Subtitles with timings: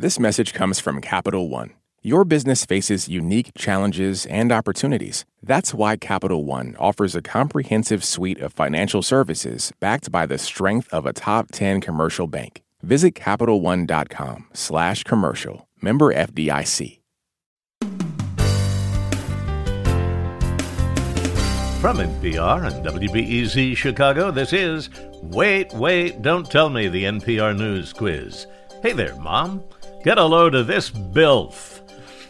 [0.00, 1.74] This message comes from Capital One.
[2.00, 5.26] Your business faces unique challenges and opportunities.
[5.42, 10.88] That's why Capital One offers a comprehensive suite of financial services backed by the strength
[10.90, 12.62] of a top 10 commercial bank.
[12.82, 15.68] Visit CapitalOne.com slash commercial.
[15.82, 17.00] Member FDIC.
[21.82, 24.88] From NPR and WBEZ Chicago, this is
[25.22, 28.46] Wait, Wait, Don't Tell Me, the NPR News Quiz.
[28.82, 29.62] Hey there, Mom.
[30.02, 31.80] Get a load of this bilf.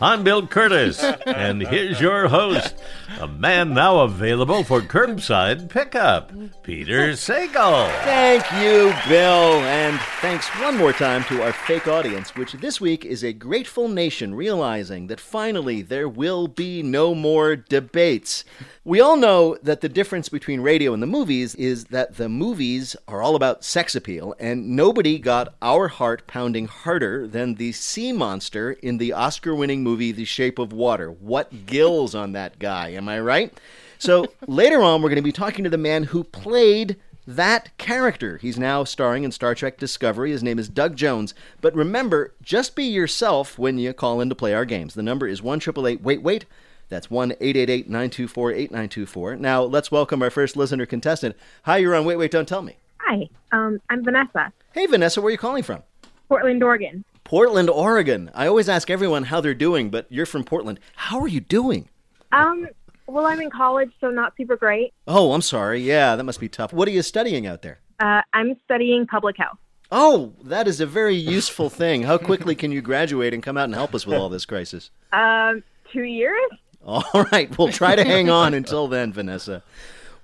[0.00, 2.74] I'm Bill Kurtis, and here's your host,
[3.20, 7.86] a man now available for curbside pickup, Peter Sagal.
[8.02, 9.60] Thank you, Bill.
[9.60, 13.88] And thanks one more time to our fake audience, which this week is a grateful
[13.88, 18.42] nation realizing that finally there will be no more debates.
[18.82, 22.96] We all know that the difference between radio and the movies is that the movies
[23.06, 28.10] are all about sex appeal, and nobody got our heart pounding harder than the sea
[28.10, 31.10] monster in the Oscar winning movie The Shape of Water.
[31.10, 33.52] What gills on that guy, am I right?
[33.98, 38.38] So later on, we're going to be talking to the man who played that character.
[38.38, 40.30] He's now starring in Star Trek Discovery.
[40.30, 41.34] His name is Doug Jones.
[41.60, 44.94] But remember, just be yourself when you call in to play our games.
[44.94, 46.46] The number is 1 888 Wait Wait.
[46.88, 49.36] That's 1 888 924 8924.
[49.36, 51.36] Now, let's welcome our first listener contestant.
[51.64, 52.76] Hi, you're on Wait Wait Don't Tell Me.
[52.98, 55.82] Hi, um, I'm Vanessa, Hey, Vanessa, where are you calling from?
[56.28, 57.04] Portland, Oregon.
[57.24, 58.30] Portland, Oregon.
[58.34, 60.80] I always ask everyone how they're doing, but you're from Portland.
[60.96, 61.88] How are you doing?
[62.32, 62.68] Um,
[63.10, 64.92] well, I'm in college, so not super great.
[65.06, 65.80] Oh, I'm sorry.
[65.80, 66.72] Yeah, that must be tough.
[66.72, 67.80] What are you studying out there?
[67.98, 69.58] Uh, I'm studying public health.
[69.92, 72.04] Oh, that is a very useful thing.
[72.04, 74.90] How quickly can you graduate and come out and help us with all this crisis?
[75.12, 76.50] Um, two years.
[76.84, 79.62] All right, we'll try to hang on until then, Vanessa.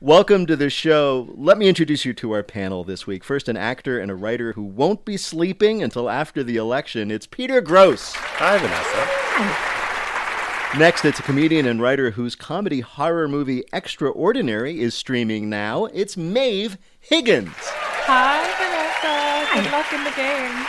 [0.01, 1.29] Welcome to the show.
[1.37, 3.25] Let me introduce you to our panel this week.
[3.25, 7.11] First, an actor and a writer who won't be sleeping until after the election.
[7.11, 8.15] It's Peter Grosz.
[8.15, 9.76] Hi, Vanessa.
[10.75, 15.87] Next, it's a comedian and writer whose comedy horror movie Extraordinary is streaming now.
[15.87, 17.55] It's Maeve Higgins.
[17.55, 19.63] Hi, Vanessa.
[19.63, 20.67] Good luck in the game.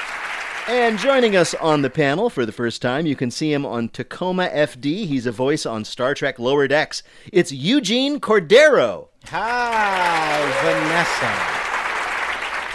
[0.70, 3.90] And joining us on the panel for the first time, you can see him on
[3.90, 5.08] Tacoma FD.
[5.08, 7.04] He's a voice on Star Trek Lower Decks.
[7.34, 9.10] It's Eugene Cordero.
[9.26, 11.67] Hi, Vanessa.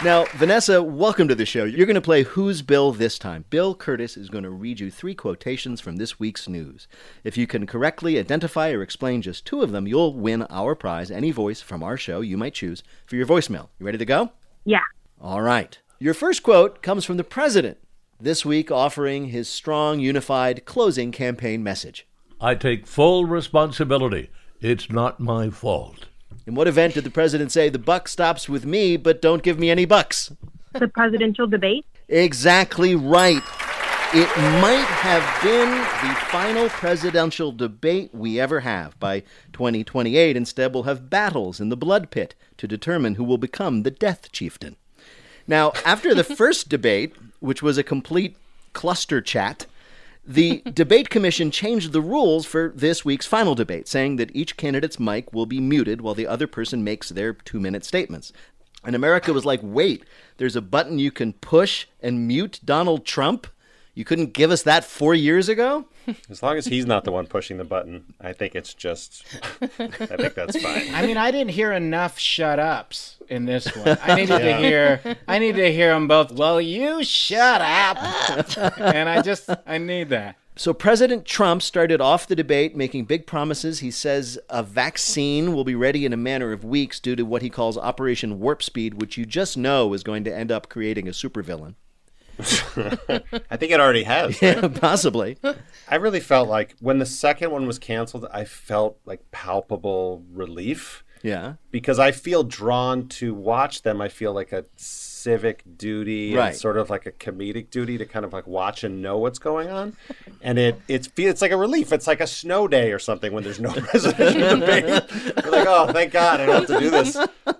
[0.03, 1.63] Now, Vanessa, welcome to the show.
[1.63, 3.45] You're going to play Who's Bill this time.
[3.49, 6.89] Bill Kurtis is going to read you three quotations from this week's news.
[7.23, 11.09] If you can correctly identify or explain just two of them, you'll win our prize,
[11.09, 13.69] any voice from our show you might choose for your voicemail.
[13.79, 14.33] You ready to go?
[14.65, 14.83] Yeah.
[15.21, 15.79] All right.
[15.99, 17.77] Your first quote comes from the president,
[18.19, 22.05] this week offering his strong, unified closing campaign message.
[22.41, 24.31] I take full responsibility.
[24.59, 26.07] It's not my fault.
[26.45, 29.57] In what event did the president say, the buck stops with me, but don't give
[29.57, 30.33] me any bucks?
[30.73, 31.85] The presidential debate.
[32.09, 33.41] Exactly right.
[34.15, 34.27] It
[34.61, 38.99] might have been the final presidential debate we ever have.
[38.99, 39.21] By
[39.53, 43.91] 2028, instead, we'll have battles in the blood pit to determine who will become the
[43.91, 44.75] death chieftain.
[45.47, 48.35] Now, after the first debate, which was a complete
[48.73, 49.65] cluster chat,
[50.25, 54.99] the debate commission changed the rules for this week's final debate, saying that each candidate's
[54.99, 58.31] mic will be muted while the other person makes their two minute statements.
[58.85, 60.03] And America was like, wait,
[60.37, 63.47] there's a button you can push and mute Donald Trump?
[63.95, 65.85] You couldn't give us that four years ago?
[66.29, 69.23] As long as he's not the one pushing the button, I think it's just.
[69.61, 70.93] I think that's fine.
[70.95, 73.97] I mean, I didn't hear enough shut ups in this one.
[74.01, 75.17] I needed to hear.
[75.27, 76.31] I need to hear them both.
[76.31, 80.37] Well, you shut up, and I just I need that.
[80.55, 83.79] So, President Trump started off the debate making big promises.
[83.79, 87.41] He says a vaccine will be ready in a matter of weeks due to what
[87.41, 91.07] he calls Operation Warp Speed, which you just know is going to end up creating
[91.07, 91.75] a supervillain.
[92.39, 94.41] I think it already has.
[94.41, 95.37] Yeah, possibly.
[95.87, 101.03] I really felt like when the second one was canceled, I felt like palpable relief
[101.21, 101.53] Yeah.
[101.71, 104.01] because I feel drawn to watch them.
[104.01, 106.49] I feel like a civic duty Right.
[106.49, 109.39] and sort of like a comedic duty to kind of like watch and know what's
[109.39, 109.95] going on.
[110.41, 111.93] And it it's it's like a relief.
[111.93, 114.83] It's like a snow day or something when there's no presidential debate.
[115.43, 117.15] You're like, oh, thank God, I don't have to do this.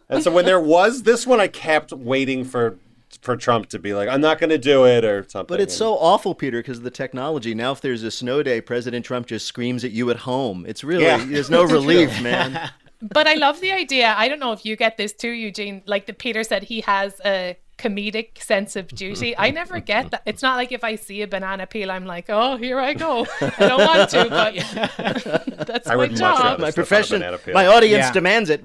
[0.09, 2.77] And so when there was this one, I kept waiting for
[3.23, 5.47] for Trump to be like, I'm not going to do it or something.
[5.53, 7.55] But it's And- so awful, Peter, because of the technology.
[7.55, 10.65] Now, if there's a snow day, President Trump just screams at you at home.
[10.67, 11.23] It's really, Yeah.
[11.25, 12.69] there's no relief, man.
[13.05, 14.15] But I love the idea.
[14.17, 15.81] I don't know if you get this too, Eugene.
[15.85, 19.37] Like the Peter said, he has a comedic sense of duty.
[19.37, 20.21] I never get that.
[20.25, 23.27] It's not like if I see a banana peel, I'm like, oh, here I go.
[23.41, 26.59] I don't want to, but that's I my job.
[26.61, 28.11] My step on a profession, my audience Yeah.
[28.13, 28.63] demands it.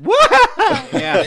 [0.93, 1.25] Yeah.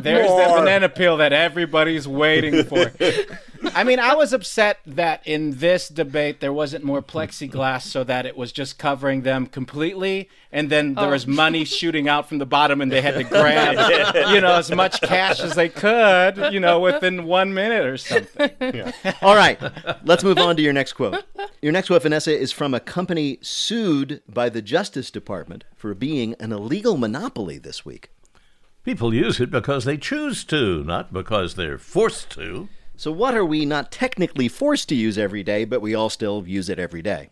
[0.00, 2.92] There's the banana peel that everybody's waiting for.
[3.74, 8.26] I mean, I was upset that in this debate there wasn't more plexiglass so that
[8.26, 11.10] it was just covering them completely, and then there oh.
[11.10, 13.74] was money shooting out from the bottom, and they had to grab,
[14.34, 18.50] you know, as much cash as they could, you know, within one minute or something.
[19.22, 19.58] All right,
[20.04, 21.24] let's move on to your next quote.
[21.60, 26.34] Your next quote, Vanessa, is from a company sued by the Justice Department for being
[26.40, 28.10] an illegal monopoly this week.
[28.84, 32.68] People use it because they choose to, not because they're forced to.
[32.96, 36.44] So, what are we not technically forced to use every day, but we all still
[36.46, 37.30] use it every day?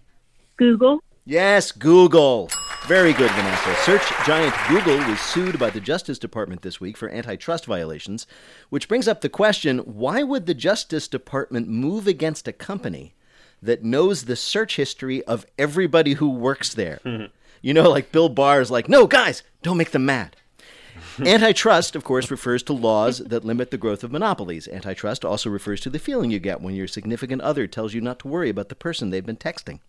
[0.57, 1.03] Google.
[1.27, 2.51] Yes, Google.
[2.87, 3.75] Very good, Vanessa.
[3.83, 8.29] Search giant Google was sued by the Justice Department this week for antitrust violations,
[8.69, 13.15] which brings up the question why would the Justice Department move against a company
[13.61, 17.01] that knows the search history of everybody who works there?
[17.63, 20.35] You know, like Bill Barr is like, no, guys, don't make them mad.
[21.25, 24.69] Antitrust, of course, refers to laws that limit the growth of monopolies.
[24.69, 28.19] Antitrust also refers to the feeling you get when your significant other tells you not
[28.21, 29.81] to worry about the person they've been texting.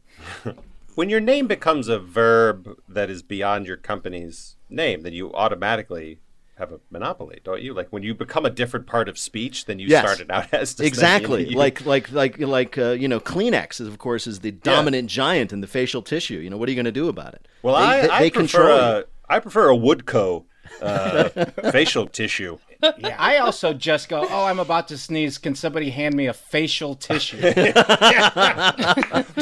[0.94, 6.20] When your name becomes a verb that is beyond your company's name, then you automatically
[6.58, 7.74] have a monopoly, don't you?
[7.74, 10.04] Like when you become a different part of speech than you Yes.
[10.06, 10.74] started out as.
[10.74, 11.50] does that mean Exactly.
[11.52, 15.10] you- Like like like like uh, you know, Kleenex is of course is the dominant
[15.10, 16.40] giant in the facial tissue.
[16.40, 17.48] You know, what are you going to do about it?
[17.64, 19.04] Well, they, I, they, I they prefer control a.
[19.30, 20.44] I prefer a Woodco
[20.82, 21.30] uh,
[21.72, 22.58] facial tissue.
[22.98, 25.38] Yeah, I also just go, oh, I'm about to sneeze.
[25.38, 27.40] Can somebody hand me a facial tissue?
[27.42, 27.54] Do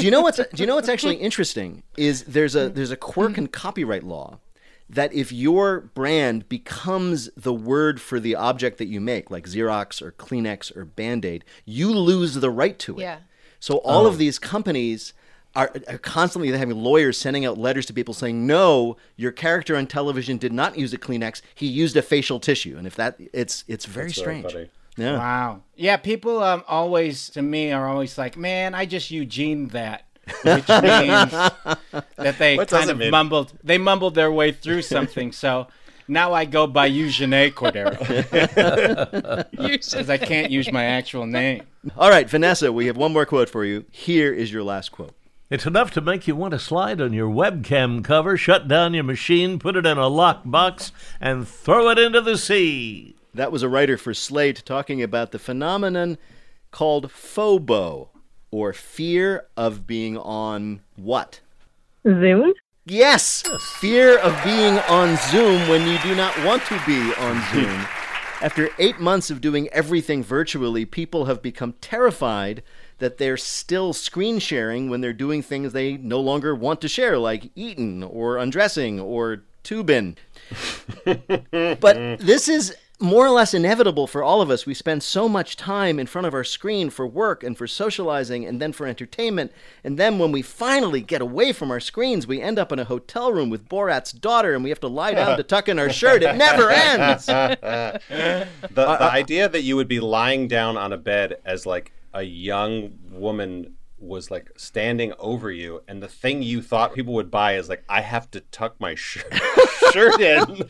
[0.06, 3.38] you know what's do you know what's actually interesting is there's a there's a quirk
[3.38, 4.40] in copyright law
[4.90, 10.02] that if your brand becomes the word for the object that you make, like Xerox
[10.02, 13.04] or Kleenex or Band-Aid, you lose the right to it.
[13.04, 13.20] Yeah.
[13.60, 15.14] So all of these companies
[15.56, 19.88] are, are constantly having lawyers sending out letters to people saying, "No, your character on
[19.88, 21.42] television did not use a Kleenex.
[21.56, 24.52] He used a facial tissue." And if that, it's it's very That's strange.
[24.52, 24.70] funny.
[24.98, 25.18] Yeah.
[25.18, 25.62] Wow.
[25.76, 30.06] Yeah, people um, always, to me, are always like, man, I just Eugene that.
[30.44, 31.32] Which means
[32.18, 33.10] that they What kind of mean?
[33.10, 35.32] mumbled, they mumbled their way through something.
[35.32, 35.68] So
[36.10, 37.96] now I go by Eugene Cordero
[39.52, 41.64] because I can't use my actual name.
[41.98, 43.86] All right, Vanessa, we have one more quote for you.
[43.92, 45.16] Here is your last quote.
[45.50, 49.04] It's enough to make you want to slide on your webcam cover, shut down your
[49.04, 53.16] machine, put it in a lockbox, and throw it into the sea.
[53.34, 56.20] That was a writer for Slate talking about the phenomenon
[56.70, 58.10] called FOBO,
[58.52, 61.40] or fear of being on what?
[62.06, 62.54] Zoom.
[62.86, 63.42] Yes,
[63.80, 67.88] fear of being on Zoom when you do not want to be on Zoom.
[68.44, 72.62] After eight months of doing everything virtually, people have become terrified
[73.00, 77.18] that they're still screen sharing when they're doing things they no longer want to share,
[77.18, 80.18] like eating or undressing or tubing.
[81.06, 84.66] but this is more or less inevitable for all of us.
[84.66, 88.46] We spend so much time in front of our screen for work and for socializing
[88.46, 89.54] and then for entertainment.
[89.84, 92.84] And then when we finally get away from our screens, we end up in a
[92.84, 95.90] hotel room with Borat's daughter and we have to lie down to tuck in our
[95.90, 96.24] shirt.
[96.24, 97.26] It never ends.
[97.28, 97.98] The,
[98.74, 101.94] the uh, uh, idea that you would be lying down on a bed as like
[102.14, 107.32] a young woman was like standing over you, and the thing you thought people would
[107.32, 109.32] buy is like, I have to tuck my shirt,
[109.92, 110.64] shirt in,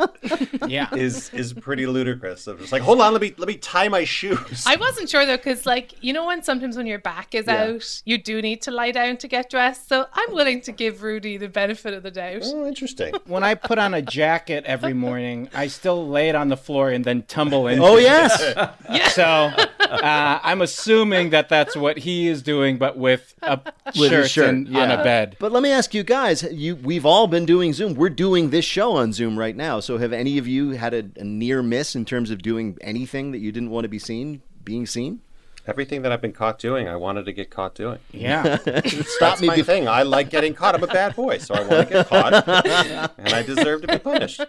[0.67, 0.93] Yeah.
[0.95, 2.47] is is pretty ludicrous.
[2.47, 4.63] Of just like, hold on, let me let me tie my shoes.
[4.67, 7.63] I wasn't sure though, because like you know when sometimes when your back is Yeah.
[7.65, 9.87] out, you do need to lie down to get dressed.
[9.89, 12.41] So I'm willing to give Rudy the benefit of the doubt.
[12.45, 13.13] oh, interesting.
[13.25, 16.89] When I put on a jacket every morning, I still lay it on the floor
[16.89, 18.03] and then tumble in Oh, it.
[18.03, 18.43] yes.
[19.13, 23.59] So uh, I'm assuming that that's what he is doing, but with a
[23.97, 25.35] With shirt, shirt and on a bed.
[25.39, 27.93] But let me ask you guys, you we've all been doing Zoom.
[27.95, 29.79] We're doing this show on Zoom right now.
[29.79, 33.31] So have any of you had a, a near miss in terms of doing anything
[33.31, 35.21] that you didn't want to be seen being seen?
[35.67, 37.99] Everything that I've been caught doing, I wanted to get caught doing.
[38.11, 38.57] Yeah.
[38.57, 38.81] Stop
[39.19, 39.87] That's me my bef- thing.
[39.87, 40.73] I like getting caught.
[40.73, 42.47] I'm a bad boy, so I want to get caught,
[43.19, 44.41] and I deserve to be punished.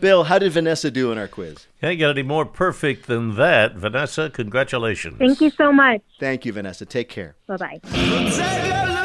[0.00, 1.66] Bill, how did Vanessa do in our quiz?
[1.80, 3.76] Can't get any more perfect than that.
[3.76, 5.16] Vanessa, congratulations.
[5.18, 6.02] Thank you so much.
[6.18, 6.86] Thank you, Vanessa.
[6.86, 7.36] Take care.
[7.46, 9.02] Bye bye.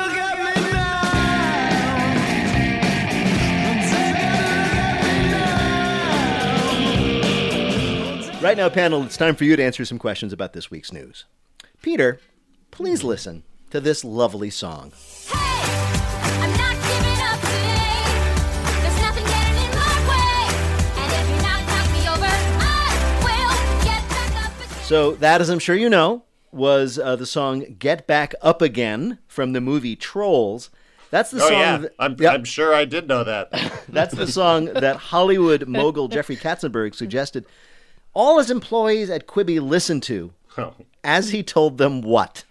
[8.41, 11.25] Right now, panel, it's time for you to answer some questions about this week's news.
[11.83, 12.19] Peter,
[12.71, 14.91] please listen to this lovely song.
[15.31, 18.81] I'm not giving up today.
[18.81, 20.55] There's nothing getting in my way.
[20.97, 24.83] And if you knock, knock me over, I will get back up again.
[24.85, 29.19] So, that, as I'm sure you know, was uh, the song Get Back Up Again
[29.27, 30.71] from the movie Trolls.
[31.11, 31.59] That's the Oh song.
[31.59, 32.33] yeah, that- I'm, Yep.
[32.33, 33.51] I'm sure I did know that.
[33.87, 37.45] That's the song that Hollywood mogul Jeffrey Katzenberg suggested
[38.13, 40.33] all his employees at Quibi listened to
[41.03, 42.43] As he told them what?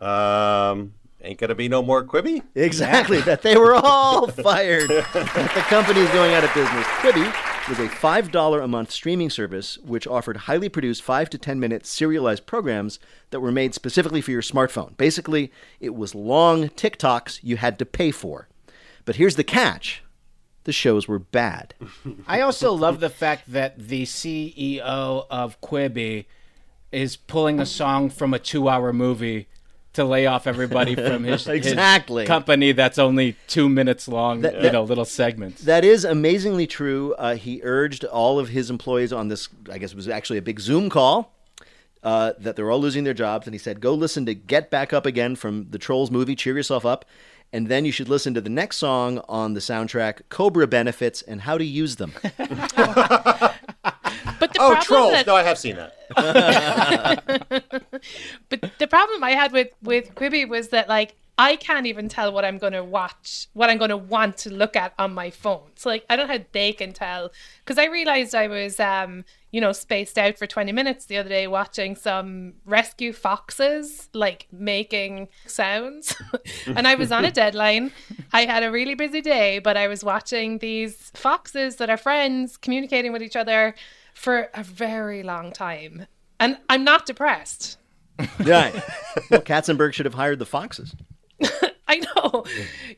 [0.00, 2.42] Um, ain't gonna be no more Quibi.
[2.54, 4.88] Exactly, that they were all fired.
[4.90, 5.12] that
[5.54, 6.86] the company is going out of business.
[7.00, 7.32] Quibi
[7.68, 11.84] was a $5 a month streaming service which offered highly produced 5 to 10 minute
[11.84, 12.98] serialized programs
[13.30, 14.96] that were made specifically for your smartphone.
[14.96, 18.48] Basically, it was long TikToks you had to pay for.
[19.04, 20.02] But here's the catch
[20.64, 21.74] the shows were bad.
[22.26, 24.80] I also love the fact that the CEO
[25.30, 26.26] of Quibi
[26.92, 29.46] is pulling a song from a two-hour movie
[29.94, 32.24] to lay off everybody from his, his Exactly.
[32.26, 35.62] company that's only two minutes long, That- you know, little segments.
[35.62, 37.14] That is amazingly true.
[37.14, 40.42] Uh, he urged all of his employees on this, I guess it was actually a
[40.42, 41.34] big Zoom call,
[42.02, 43.46] uh, that they're all losing their jobs.
[43.46, 46.56] And he said, go listen to Get Back Up Again from the Trolls movie, Cheer
[46.56, 47.04] Yourself Up.
[47.52, 51.40] And then you should listen to the next song on the soundtrack, Cobra Benefits and
[51.42, 52.12] How to Use Them.
[54.40, 55.12] But the Oh, problem trolls!
[55.12, 55.94] that- No, I have seen that.
[58.48, 62.32] But the problem I had with with Quibi was that like I can't even tell
[62.32, 65.30] what I'm going to watch, what I'm going to want to look at on my
[65.30, 65.70] phone.
[65.76, 67.30] So like I don't know how they can tell
[67.64, 71.28] because I realized I was um you know spaced out for 20 minutes the other
[71.28, 76.14] day watching some rescue foxes like making sounds
[76.66, 77.92] and I was on a deadline.
[78.32, 82.56] I had a really busy day, but I was watching these foxes that are friends
[82.56, 83.74] communicating with each other
[84.14, 86.06] for a very long time.
[86.40, 87.78] And I'm not depressed.
[88.44, 88.80] Yeah.
[89.30, 90.94] Well, Katzenberg should have hired the Foxes.
[91.90, 92.44] I know.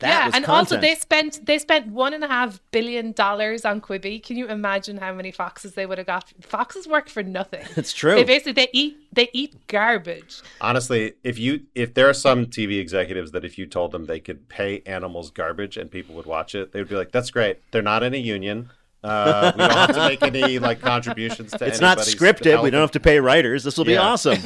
[0.01, 3.63] That yeah, was and also they spent they spent one and a half billion dollars
[3.63, 4.21] on Quibi.
[4.21, 6.25] Can you imagine how many foxes they would have got?
[6.41, 7.65] Foxes work for nothing.
[7.81, 8.15] It's true.
[8.15, 10.41] They basically they eat they eat garbage.
[10.59, 14.19] Honestly, if you if there are some TV executives that if you told them they
[14.19, 17.59] could pay animals garbage and people would watch it, they would be like, "That's great.
[17.71, 18.71] They're not in a union.
[19.03, 22.61] Uh, we don't have to make any like contributions to It's not scripted.
[22.61, 23.63] We don't have to pay writers.
[23.63, 24.37] This will be awesome.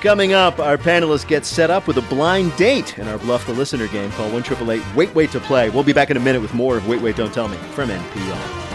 [0.00, 3.54] Coming up, our panelists get set up with a blind date in our Bluff the
[3.54, 4.44] Listener game called 1
[4.94, 5.70] Wait Wait to Play.
[5.70, 7.88] We'll be back in a minute with more of Wait Wait Don't Tell Me from
[7.88, 8.66] NPR.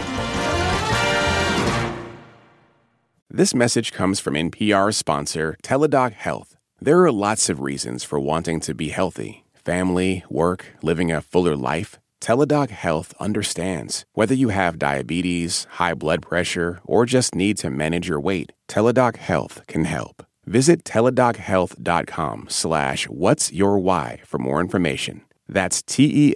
[3.30, 6.56] This message comes from NPR sponsor Teladoc Health.
[6.80, 11.54] There are lots of reasons for wanting to be healthy family, work, living a fuller
[11.54, 12.00] life.
[12.20, 14.04] Teladoc Health understands.
[14.12, 19.18] Whether you have diabetes, high blood pressure, or just need to manage your weight, Teladoc
[19.18, 20.26] Health can help.
[20.46, 25.22] Visit teladochealth.com slash what's your why for more information.
[25.48, 26.34] That's T-E-L-A-D-O-C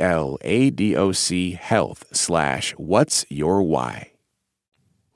[1.52, 4.12] health slash what's your why.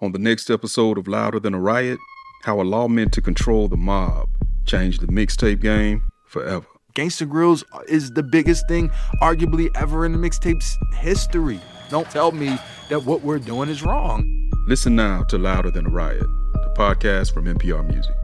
[0.00, 1.98] On the next episode of Louder Than a Riot,
[2.44, 4.28] how a law meant to control the mob
[4.64, 6.66] changed the mixtape game forever.
[6.94, 8.90] Gangsta Grillz is the biggest thing,
[9.22, 11.60] arguably ever in the mixtape's history.
[11.90, 14.50] Don't tell me that what we're doing is wrong.
[14.66, 18.14] Listen now to Louder Than a Riot, the podcast from NPR Music.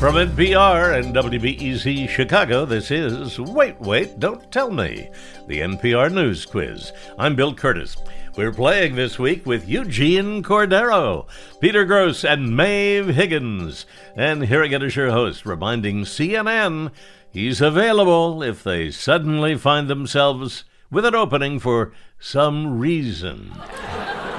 [0.00, 5.10] From NPR and WBEZ Chicago, this is Wait, Wait, Don't Tell Me,
[5.46, 6.90] the NPR News Quiz.
[7.18, 7.98] I'm Bill Kurtis.
[8.34, 11.26] We're playing this week with Eugene Cordero,
[11.60, 13.84] Peter Grosz, and Maeve Higgins.
[14.16, 16.92] And here again is your host, reminding CNN
[17.30, 23.52] he's available if they suddenly find themselves with an opening for some reason.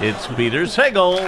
[0.03, 1.19] It's Peter Sagal.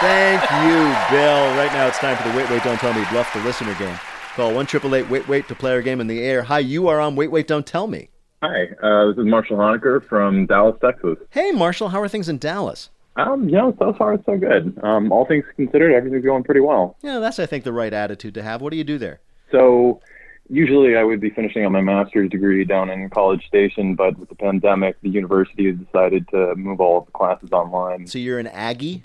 [0.00, 1.54] Thank you, Bill.
[1.54, 3.94] Right now it's time for the Wait Wait Don't Tell Me Bluff the Listener game.
[4.34, 6.42] Call 1 888 Wait Wait to play our game in the air.
[6.44, 8.08] Hi, you are on Wait Wait Don't Tell Me.
[8.42, 11.18] Hi, uh, this is Marshall Honecker from Dallas, Texas.
[11.28, 12.88] Hey, Marshall, how are things in Dallas?
[13.16, 14.80] Um, you know, so far so good.
[14.82, 16.96] Um, all things considered, everything's going pretty well.
[17.02, 18.62] Yeah, that's, I think, the right attitude to have.
[18.62, 19.20] What do you do there?
[19.50, 20.00] So,
[20.48, 24.28] usually I would be finishing up my master's degree down in College Station, but with
[24.28, 28.06] the pandemic, the university has decided to move all of the classes online.
[28.06, 29.02] So you're an Aggie?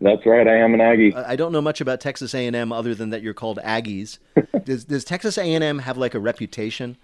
[0.00, 1.14] That's right, I am an Aggie.
[1.14, 4.18] I don't know much about Texas A&M other than that you're called Aggies.
[4.64, 6.96] does, does Texas A&M have like a reputation?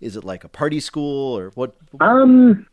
[0.00, 1.76] Is it like a party school or what?
[2.00, 2.66] Um,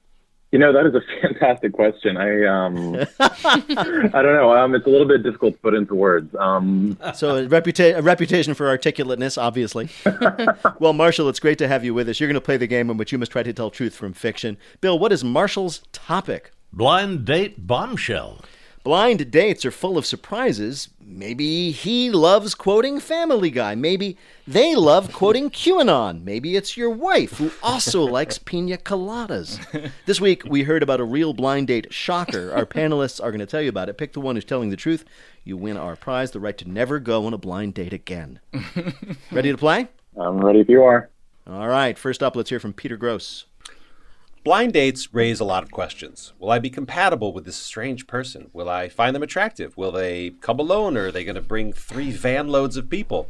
[0.51, 2.17] you know, that is a fantastic question.
[2.17, 4.55] I um, I don't know.
[4.55, 6.33] Um, it's a little bit difficult to put into words.
[6.37, 9.89] Um, So a, reputa- a reputation for articulateness, obviously.
[10.79, 12.19] well, Marshall, it's great to have you with us.
[12.19, 14.13] You're going to play the game in which you must try to tell truth from
[14.13, 14.57] fiction.
[14.81, 16.51] Bill, what is Marshall's topic?
[16.73, 18.43] Blind date bombshell.
[18.83, 20.89] Blind dates are full of surprises.
[20.99, 23.75] Maybe he loves quoting Family Guy.
[23.75, 26.23] Maybe they love quoting QAnon.
[26.23, 29.59] Maybe it's your wife who also likes pina coladas.
[30.07, 32.51] This week, we heard about a real blind date shocker.
[32.51, 33.99] Our panelists are going to tell you about it.
[33.99, 35.05] Pick the one who's telling the truth.
[35.43, 38.39] You win our prize, the right to never go on a blind date again.
[39.31, 39.89] Ready to play?
[40.17, 41.09] I'm ready if you are.
[41.45, 41.97] All right.
[41.99, 43.43] First up, let's hear from Peter Grosz.
[44.43, 46.33] Blind dates raise a lot of questions.
[46.39, 48.49] Will I be compatible with this strange person?
[48.53, 49.77] Will I find them attractive?
[49.77, 53.29] Will they come alone or are they going to bring three van loads of people?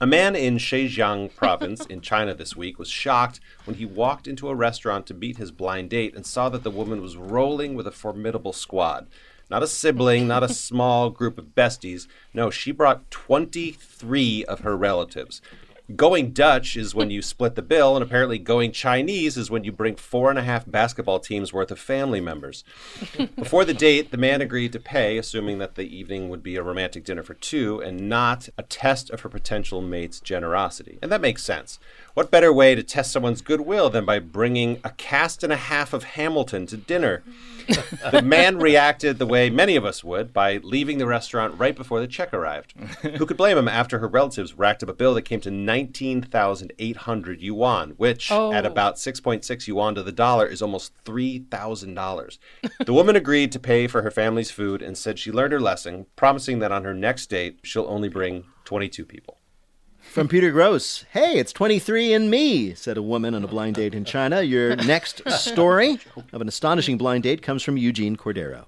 [0.00, 4.48] A man in Zhejiang province in China this week was shocked when he walked into
[4.48, 7.86] a restaurant to meet his blind date and saw that the woman was rolling with
[7.86, 9.08] a formidable squad.
[9.50, 12.06] Not a sibling, not a small group of besties.
[12.32, 15.42] No, she brought 23 of her relatives.
[15.94, 19.70] Going Dutch is when you split the bill, and apparently going Chinese is when you
[19.70, 22.64] bring four and a half basketball teams worth of family members.
[23.36, 26.62] Before the date, the man agreed to pay, assuming that the evening would be a
[26.62, 30.98] romantic dinner for two and not a test of her potential mate's generosity.
[31.00, 31.78] And that makes sense.
[32.16, 35.92] What better way to test someone's goodwill than by bringing a cast and a half
[35.92, 37.22] of Hamilton to dinner?
[38.10, 42.00] the man reacted the way many of us would by leaving the restaurant right before
[42.00, 42.72] the check arrived.
[43.18, 47.42] Who could blame him after her relatives racked up a bill that came to 19,800
[47.42, 48.50] yuan, which Oh.
[48.50, 52.38] at about 6.6 yuan to the dollar is almost $3,000.
[52.86, 56.06] The woman agreed to pay for her family's food and said she learned her lesson,
[56.16, 59.36] promising that on her next date, she'll only bring 22 people.
[60.10, 63.94] From Peter Grosz, hey, it's 23 and me, said a woman on a blind date
[63.94, 64.40] in China.
[64.40, 65.98] Your next story
[66.32, 68.64] of an astonishing blind date comes from Eugene Cordero.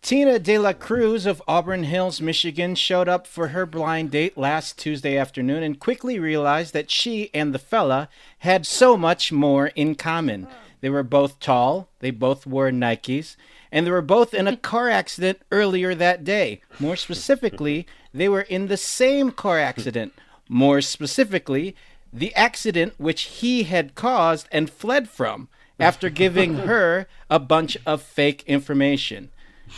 [0.00, 4.78] Tina De La Cruz of Auburn Hills, Michigan, showed up for her blind date last
[4.78, 8.08] Tuesday afternoon and quickly realized that she and the fella
[8.38, 10.48] had so much more in common.
[10.80, 13.36] They were both tall, they both wore Nikes,
[13.70, 16.62] and they were both in a car accident earlier that day.
[16.78, 20.14] More specifically, they were in the same car accident.
[20.52, 21.76] More specifically,
[22.12, 28.02] the accident which he had caused and fled from after giving her a bunch of
[28.02, 29.30] fake information.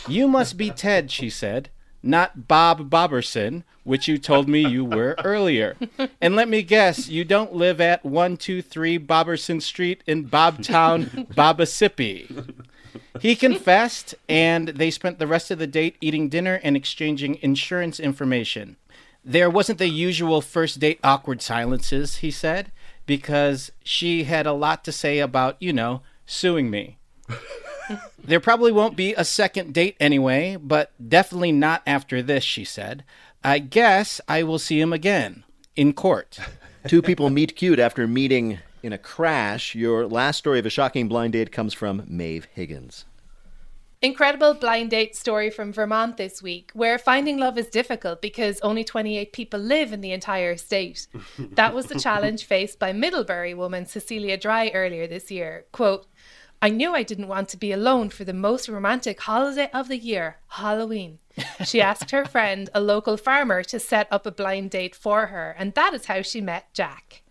[0.07, 1.69] You must be Ted, she said,
[2.01, 5.77] not Bob Boberson, which you told me you were earlier.
[6.19, 12.63] And let me guess, you don't live at 123 Boberson Street in Bobtown, Babasippi.
[13.21, 17.99] He confessed, and they spent the rest of the date eating dinner and exchanging insurance
[17.99, 18.77] information.
[19.25, 22.71] There wasn't the usual first date awkward silences, he said,
[23.05, 26.97] because she had a lot to say about, you know, suing me.
[28.23, 33.03] There probably won't be a second date anyway, but definitely not after this, she said.
[33.43, 35.43] I guess I will see him again
[35.75, 36.39] in court.
[36.87, 39.75] Two people meet cute after meeting in a crash.
[39.75, 43.05] Your last story of a shocking blind date comes from Maeve Higgins.
[44.03, 48.83] Incredible blind date story from Vermont this week, where finding love is difficult because only
[48.83, 51.07] 28 people live in the entire state.
[51.53, 55.67] That was the challenge faced by Middlebury woman Cecilia Dry earlier this year.
[55.71, 56.05] Quote,
[56.61, 59.97] I knew I didn't want to be alone for the most romantic holiday of the
[59.97, 61.19] year, Halloween.
[61.63, 65.55] She asked her friend, a local farmer, to set up a blind date for her,
[65.57, 67.22] and that is how she met Jack.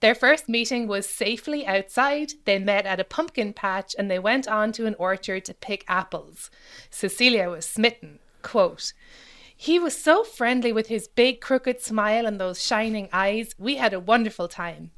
[0.00, 2.32] Their first meeting was safely outside.
[2.44, 5.84] They met at a pumpkin patch and they went on to an orchard to pick
[5.88, 6.50] apples.
[6.90, 8.20] Cecilia was smitten.
[8.42, 8.92] Quote,
[9.60, 13.56] he was so friendly with his big crooked smile and those shining eyes.
[13.58, 14.92] We had a wonderful time.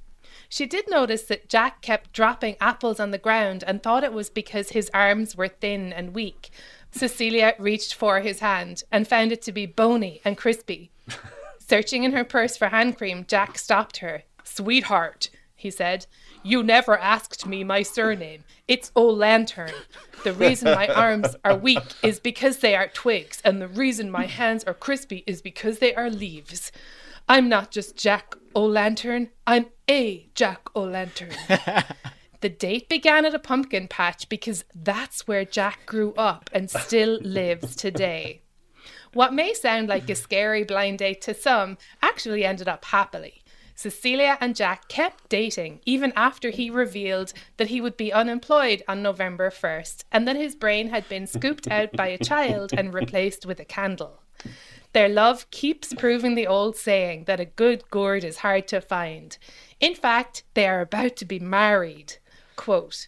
[0.50, 4.28] She did notice that Jack kept dropping apples on the ground and thought it was
[4.28, 6.50] because his arms were thin and weak.
[6.90, 10.90] Cecilia reached for his hand and found it to be bony and crispy.
[11.58, 14.24] Searching in her purse for hand cream, Jack stopped her.
[14.50, 16.06] Sweetheart, he said,
[16.42, 18.44] you never asked me my surname.
[18.66, 19.72] It's O'Lantern.
[20.24, 24.26] The reason my arms are weak is because they are twigs, and the reason my
[24.26, 26.72] hands are crispy is because they are leaves.
[27.28, 31.34] I'm not just Jack O'Lantern, I'm a Jack O'Lantern.
[32.40, 37.20] the date began at a pumpkin patch because that's where Jack grew up and still
[37.22, 38.40] lives today.
[39.12, 43.39] What may sound like a scary blind date to some actually ended up happily.
[43.80, 49.02] Cecilia and Jack kept dating even after he revealed that he would be unemployed on
[49.02, 53.46] November 1st and that his brain had been scooped out by a child and replaced
[53.46, 54.20] with a candle.
[54.92, 59.38] Their love keeps proving the old saying that a good gourd is hard to find.
[59.80, 62.18] In fact, they are about to be married.
[62.56, 63.06] Quote,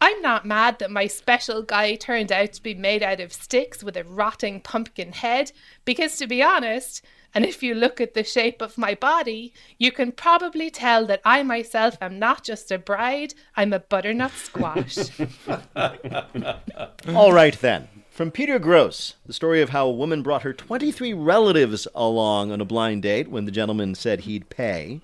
[0.00, 3.84] I'm not mad that my special guy turned out to be made out of sticks
[3.84, 5.52] with a rotting pumpkin head,
[5.84, 9.92] because to be honest, and if you look at the shape of my body, you
[9.92, 15.10] can probably tell that I myself am not just a bride, I'm a butternut squash.
[17.14, 17.88] All right, then.
[18.10, 22.60] From Peter Grosz, the story of how a woman brought her 23 relatives along on
[22.60, 25.00] a blind date when the gentleman said he'd pay.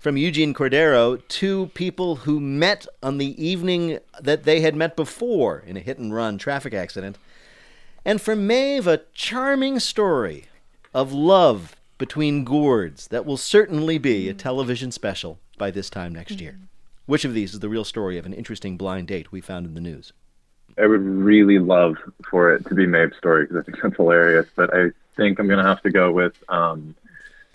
[0.00, 5.62] From Eugene Cordero, two people who met on the evening that they had met before
[5.66, 7.16] in a hit and run traffic accident.
[8.04, 10.46] And from Maeve, a charming story
[10.92, 16.40] of love between gourds that will certainly be a television special by this time next
[16.40, 16.58] year.
[17.06, 19.74] Which of these is the real story of an interesting blind date we found in
[19.74, 20.12] the news?
[20.78, 21.96] I would really love
[22.30, 24.46] for it to be Maeve's story because I think that's hilarious.
[24.54, 26.94] But I think I'm gonna have to go with um,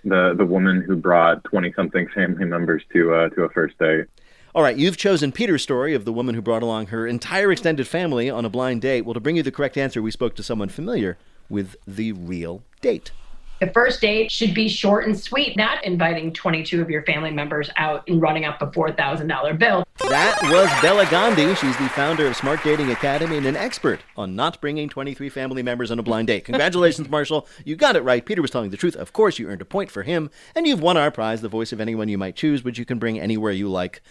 [0.04, 4.06] the the woman who brought 20 something family members to uh, to a first date.
[4.54, 7.86] All right, you've chosen Peter's story of the woman who brought along her entire extended
[7.86, 9.02] family on a blind date.
[9.02, 11.18] Well, to bring you the correct answer, we spoke to someone familiar
[11.50, 13.10] with the real date.
[13.58, 17.70] The first date should be short and sweet, not inviting 22 of your family members
[17.76, 19.84] out and running up a $4,000 bill.
[20.08, 21.54] That was Bela Gandhi.
[21.54, 25.62] She's the founder of Smart Dating Academy and an expert on not bringing 23 family
[25.62, 26.44] members on a blind date.
[26.44, 27.48] Congratulations, Marshall.
[27.64, 28.24] You got it right.
[28.24, 28.94] Peter was telling the truth.
[28.94, 30.30] Of course, you earned a point for him.
[30.54, 32.98] And you've won our prize, the voice of anyone you might choose, which you can
[32.98, 34.02] bring anywhere you like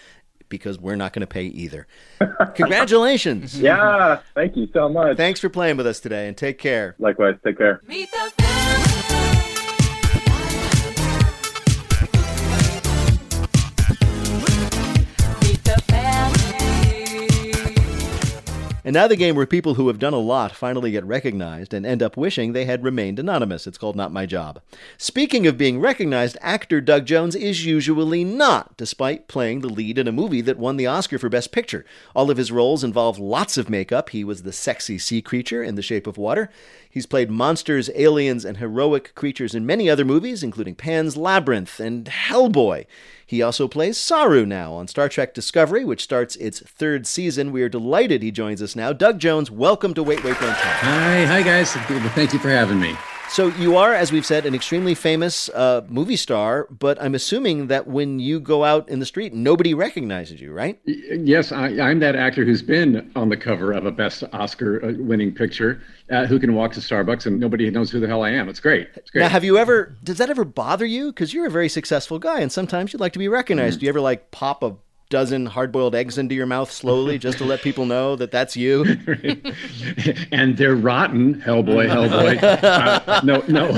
[0.50, 1.88] because we're not going to pay either.
[2.56, 3.60] Congratulations.
[3.66, 5.18] Yeah, thank you so much.
[5.18, 6.96] Thanks for playing with us today and take care.
[7.00, 7.82] Likewise, take care.
[18.86, 21.88] And now the game where people who have done a lot finally get recognized and
[21.88, 23.66] end up wishing they had remained anonymous.
[23.66, 24.62] It's called Not My Job.
[24.96, 30.08] Speaking of being recognized, actor Doug Jones is usually not, despite playing the lead in
[30.08, 31.84] a movie that won the Oscar for Best Picture.
[32.16, 34.12] All of his roles involve lots of makeup.
[34.12, 36.52] He was the sexy sea creature in The Shape of Water.
[36.96, 42.06] He's played monsters, aliens, and heroic creatures in many other movies, including Pan's Labyrinth and
[42.06, 42.86] Hellboy.
[43.26, 47.52] He also plays Saru now on Star Trek Discovery, which starts its third season.
[47.52, 48.94] We are delighted he joins us now.
[48.94, 50.56] Doug Jones, welcome to Wait, Wait, Don't.
[50.56, 51.74] Hi, hi guys.
[52.14, 52.96] Thank you for having me.
[53.30, 57.68] So you are, as we've said, an extremely famous uh, movie star, but I'm assuming
[57.68, 60.80] that when you go out in the street, nobody recognizes you, right?
[60.86, 65.82] Yes, I, I'm that actor who's been on the cover of a Best Oscar-winning picture,
[66.12, 68.48] uh, who can walk to Starbucks and nobody knows who the hell I am.
[68.48, 68.88] It's great.
[68.96, 69.24] It's great.
[69.24, 69.98] Now, have you ever?
[70.04, 71.08] Does that ever bother you?
[71.08, 73.80] Because you're a very successful guy, and sometimes you'd like to be recognized.
[73.80, 74.76] Do you ever like pop a
[75.10, 78.84] dozen hard-boiled eggs into your mouth slowly just to let people know that that's you?
[80.32, 81.42] and they're rotten.
[81.42, 82.36] Hellboy, Hellboy.
[82.76, 83.72] Uh, no, no,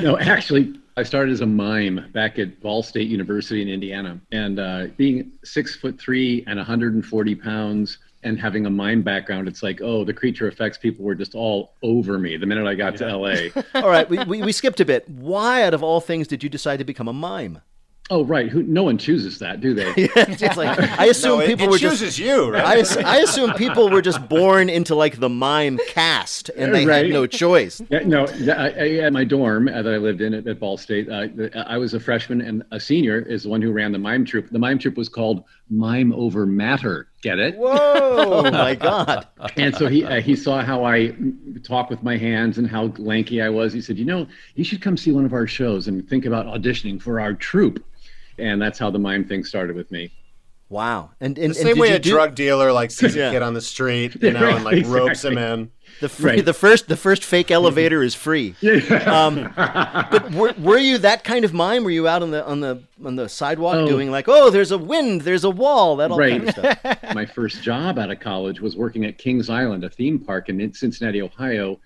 [0.00, 0.18] no.
[0.18, 4.86] Actually, I started as a mime back at Ball State University in Indiana, and uh,
[4.96, 7.98] being six foot three and 140 pounds.
[8.24, 11.72] And having a mime background, it's like, oh, the creature effects people were just all
[11.82, 13.34] over me the minute I got to LA.
[13.74, 15.08] all right, we, we, we skipped a bit.
[15.08, 17.62] Why, out of all things, did you decide to become a mime?
[18.10, 19.90] Oh right, Who, no one chooses that, do they?
[19.96, 22.84] it's like I assume No, it- people it were chooses just you, right?
[22.98, 27.04] I, I assume people were just born into like the mime cast, and they Right.
[27.04, 27.80] had no choice.
[27.90, 30.76] Yeah, no, I, I, at my dorm uh, that I lived in at, at Ball
[30.76, 31.28] State, uh,
[31.66, 34.50] I was a freshman, and a senior is the one who ran the mime troupe.
[34.50, 37.08] The mime troupe was called Mime Over Matter.
[37.22, 37.56] Get it?
[37.56, 39.28] Whoa, my God!
[39.56, 41.14] And so he uh, he saw how I
[41.62, 43.72] talk with my hands and how lanky I was.
[43.72, 46.46] He said, "You know, you should come see one of our shows and think about
[46.46, 47.84] auditioning for our troupe."
[48.38, 50.10] And that's how the mime thing started with me.
[50.68, 53.28] Wow, and The same and way a do- drug dealer like sees Yeah.
[53.28, 55.70] a kid on the street, you know, and like ropes him in.
[56.02, 56.44] The fr- Right.
[56.44, 58.54] the first the first fake elevator is free.
[59.06, 61.84] Um, but were, were you that kind of mime?
[61.84, 63.86] Were you out on the on the on the sidewalk Oh.
[63.86, 66.78] doing like, oh, there's a wind, there's a wall, that all kind of stuff?
[67.14, 70.74] my first job out of college was working at Kings Island, a theme park in
[70.74, 71.78] Cincinnati, Ohio.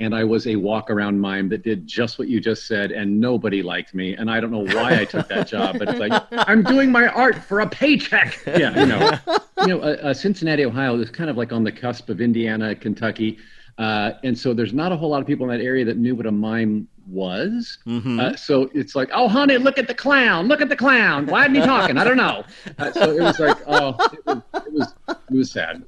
[0.00, 3.20] And I was a walk around mime that did just what you just said, and
[3.20, 4.14] nobody liked me.
[4.14, 7.06] And I don't know why I took that job, but it's like, I'm doing my
[7.06, 8.38] art for a paycheck.
[8.46, 9.18] Yeah, you know.
[9.60, 12.74] you know, uh, uh, Cincinnati, Ohio is kind of like on the cusp of Indiana,
[12.74, 13.38] Kentucky.
[13.78, 16.14] Uh, and so there's not a whole lot of people in that area that knew
[16.14, 17.78] what a mime was.
[18.20, 20.48] Uh, so it's like, oh, honey, look at the clown.
[20.48, 21.26] Look at the clown.
[21.26, 21.98] Why isn't he talking?
[21.98, 22.44] I don't know.
[22.78, 25.84] Uh, so it was like, oh, it was, it was, it was sad.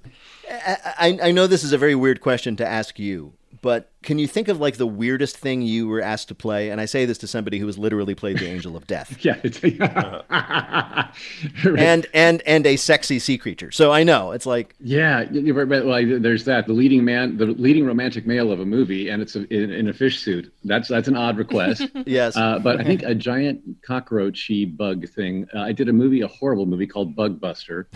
[0.48, 4.28] I, I know this is a very weird question to ask you, but can you
[4.28, 6.70] think of like the weirdest thing you were asked to play?
[6.70, 9.18] And I say this to somebody who has literally played the Angel of Death.
[9.26, 9.40] Yeah.
[9.42, 9.60] It's,
[11.64, 13.72] and and and a sexy sea creature.
[13.72, 16.68] So I know it's like Yeah, you're but, well, there's that.
[16.68, 19.88] The leading man, the leading romantic male of a movie, and it's a, in, in
[19.88, 20.52] a fish suit.
[20.62, 21.88] That's that's an odd request.
[22.06, 25.48] yes, uh, but I think a giant cockroachy bug thing.
[25.52, 27.88] Uh, I did a movie, a horrible movie called Bug Buster,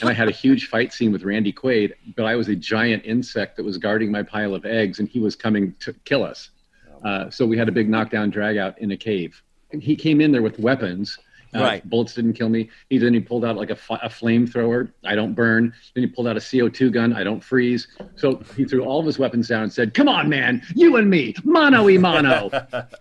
[0.00, 1.94] and I had a huge fight scene with Randy Quaid.
[2.16, 5.20] But I was a giant insect that was guarding my pile of eggs, and he
[5.20, 6.50] was coming to kill us.
[7.04, 9.40] Uh, so we had a big knockdown drag out in a cave.
[9.72, 11.16] And he came in there with weapons.
[11.54, 11.88] Uh, Right.
[11.88, 12.68] Bullets didn't kill me.
[12.90, 14.90] He then he pulled out like a, a flamethrower.
[15.04, 15.72] I don't burn.
[15.94, 17.12] Then he pulled out a CO2 gun.
[17.12, 17.86] I don't freeze.
[18.16, 21.08] So he threw all of his weapons down and said, "Come on, man, you and
[21.08, 22.50] me, mano y mano."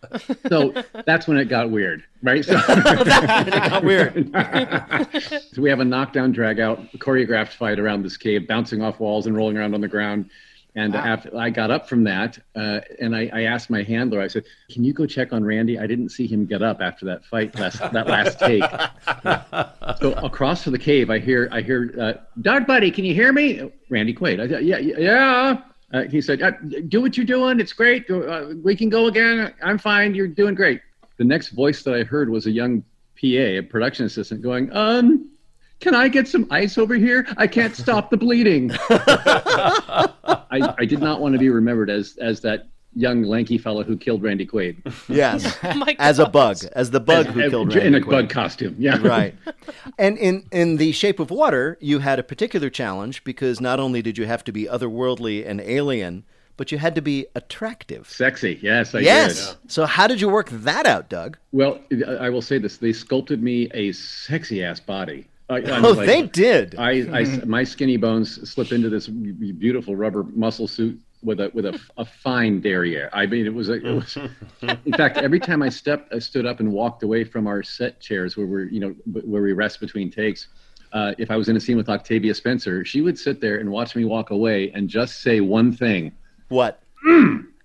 [0.49, 0.71] so
[1.03, 2.45] that's when it got weird, right?
[2.45, 4.29] So it got weird.
[5.51, 9.25] so we have a knockdown, drag out, choreographed fight around this cave, bouncing off walls
[9.25, 10.29] and rolling around on the ground.
[10.75, 14.27] And after I got up from that, uh, and I, I asked my handler, I
[14.27, 15.77] said, "Can you go check on Randy?
[15.77, 18.63] I didn't see him get up after that fight last that last take."
[20.01, 23.31] so across to the cave, I hear I hear, uh, "Dog buddy, can you hear
[23.31, 24.39] me?" Randy Quaid.
[24.39, 25.61] I said, "Yeah, yeah." yeah."
[25.93, 26.51] Uh, he said, uh,
[26.87, 27.59] "Do what you're doing.
[27.59, 28.09] It's great.
[28.09, 29.53] Uh, we can go again.
[29.61, 30.15] I'm fine.
[30.15, 30.81] You're doing great."
[31.17, 32.81] The next voice that I heard was a young
[33.21, 33.27] PA,
[33.59, 35.29] a production assistant, going, "Um."
[35.83, 37.27] Can I get some ice over here?
[37.35, 38.71] I can't stop the bleeding.
[38.89, 43.97] I, I did not want to be remembered as as that young lanky fellow who
[43.97, 44.77] killed Randy Quaid.
[45.09, 47.99] Yes, Oh as a bug, as the bug As- who as- killed Randy in a
[47.99, 48.09] Quaid.
[48.11, 48.75] bug costume.
[48.79, 49.35] Yeah, right.
[49.99, 54.01] And in in the Shape of Water, you had a particular challenge because not only
[54.01, 56.23] did you have to be otherworldly and alien,
[56.55, 58.09] but you had to be attractive.
[58.09, 58.57] Sexy.
[58.61, 59.55] Yes, I yes.
[59.61, 59.71] did.
[59.71, 61.37] So how did you work that out, Doug?
[61.51, 61.79] Well,
[62.19, 65.27] I will say this: they sculpted me a sexy ass body.
[65.53, 66.75] I, Oh, like- they did.
[66.77, 71.65] I, I, my skinny bones slip into this beautiful rubber muscle suit with a with
[71.65, 73.09] a, a fine derriere.
[73.13, 74.17] I mean, it was a, it was.
[74.85, 77.99] In fact, every time I stepped, I stood up and walked away from our set
[78.01, 80.47] chairs where we're you know where we rest between takes.
[80.91, 83.69] Uh, if I was in a scene with Octavia Spencer, she would sit there and
[83.71, 86.11] watch me walk away and just say one thing.
[86.49, 86.81] What?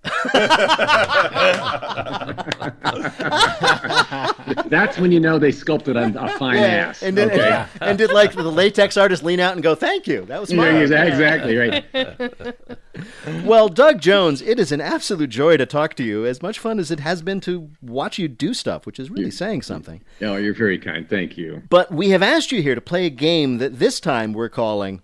[4.69, 7.01] That's when you know they sculpted a, a fine ass.
[7.03, 7.65] And did, okay?
[7.81, 10.55] and did like the latex artist lean out and go, "Thank you, that was Yeah,
[10.55, 12.55] smart." exa- exactly right.
[13.45, 16.25] well, Doug Jones, it is an absolute joy to talk to you.
[16.25, 19.31] As much fun as it has been to watch you do stuff, which is really
[19.31, 20.01] saying something.
[20.21, 21.09] No, you're very kind.
[21.09, 21.63] Thank you.
[21.69, 25.01] But we have asked you here to play a game that this time we're calling.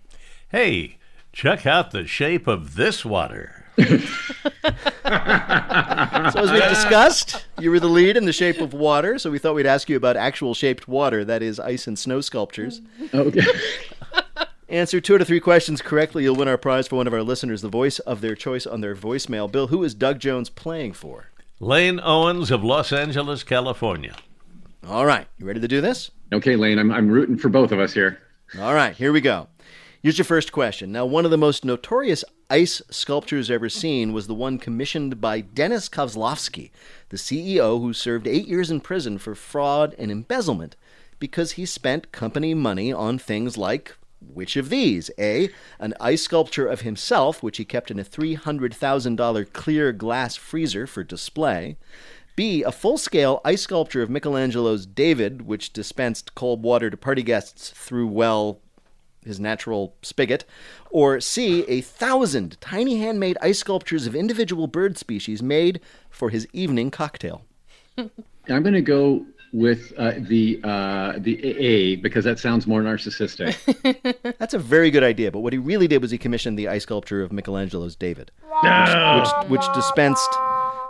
[0.49, 0.97] Hey,
[1.34, 3.64] check out the shape of this water.
[6.31, 6.69] So as we ah.
[6.69, 9.89] discussed, you were the lead in the shape of water, so we thought we'd ask
[9.89, 12.81] you about actual shaped water, that is ice and snow sculptures.
[13.13, 13.41] Okay.
[14.67, 17.21] Answer two out of three questions correctly, you'll win our prize for one of our
[17.21, 19.51] listeners, the voice of their choice on their voicemail.
[19.51, 21.29] Bill, who is Doug Jones playing for?
[21.59, 24.15] Lane Owens of Los Angeles, California.
[24.88, 26.09] All right, you ready to do this?
[26.33, 28.19] Okay, Lane, I'm, I'm rooting for both of us here.
[28.59, 29.47] All right, here we go.
[30.06, 30.91] Here's your first question.
[30.91, 35.41] Now, one of the most notorious ice sculptures ever seen was the one commissioned by
[35.41, 36.70] Dennis Kozlowski,
[37.10, 40.76] the CEO who served eight years in prison for fraud and embezzlement
[41.18, 45.10] because he spent company money on things like which of these?
[45.18, 45.50] A.
[45.80, 51.04] An ice sculpture of himself, which he kept in a $300,000 clear glass freezer for
[51.04, 51.78] display.
[52.36, 52.62] B.
[52.62, 57.72] A full scale ice sculpture of Michelangelo's David, which dispensed cold water to party guests
[57.72, 58.62] through, well,
[59.25, 60.45] his natural spigot,
[60.89, 66.47] or C, a thousand tiny handmade ice sculptures of individual bird species made for his
[66.53, 67.43] evening cocktail.
[67.97, 68.09] I'm
[68.63, 73.55] going to go with uh, the uh, the A because that sounds more narcissistic.
[74.38, 76.83] That's a very good idea, but what he really did was he commissioned the ice
[76.83, 78.31] sculpture of Michelangelo's David,
[78.63, 79.21] No.
[79.21, 80.29] which, which, which dispensed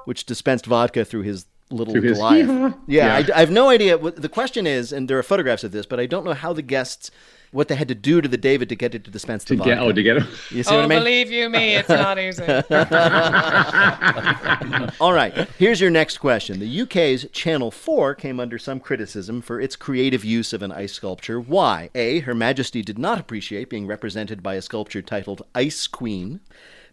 [0.06, 2.76] which dispensed vodka through his little Through his- Goliath.
[2.88, 3.20] Yeah.
[3.20, 3.98] yeah, I, I have no idea.
[3.98, 6.54] What, the question is, and there are photographs of this, but I don't know how
[6.54, 7.10] the guests
[7.52, 9.58] what they had to do to the David to get it to dispense the oh,
[9.60, 9.90] To get- vodka.
[9.90, 11.00] oh, to get it- You see oh, what I mean?
[11.00, 12.44] believe you me, it's not easy.
[15.00, 16.60] All right, here's your next question.
[16.60, 20.94] The UK's Channel 4 came under some criticism for its creative use of an ice
[20.94, 21.40] sculpture.
[21.40, 21.90] Why?
[21.96, 22.20] A.
[22.22, 26.42] Her Majesty did not appreciate being represented by a sculpture titled Ice Queen.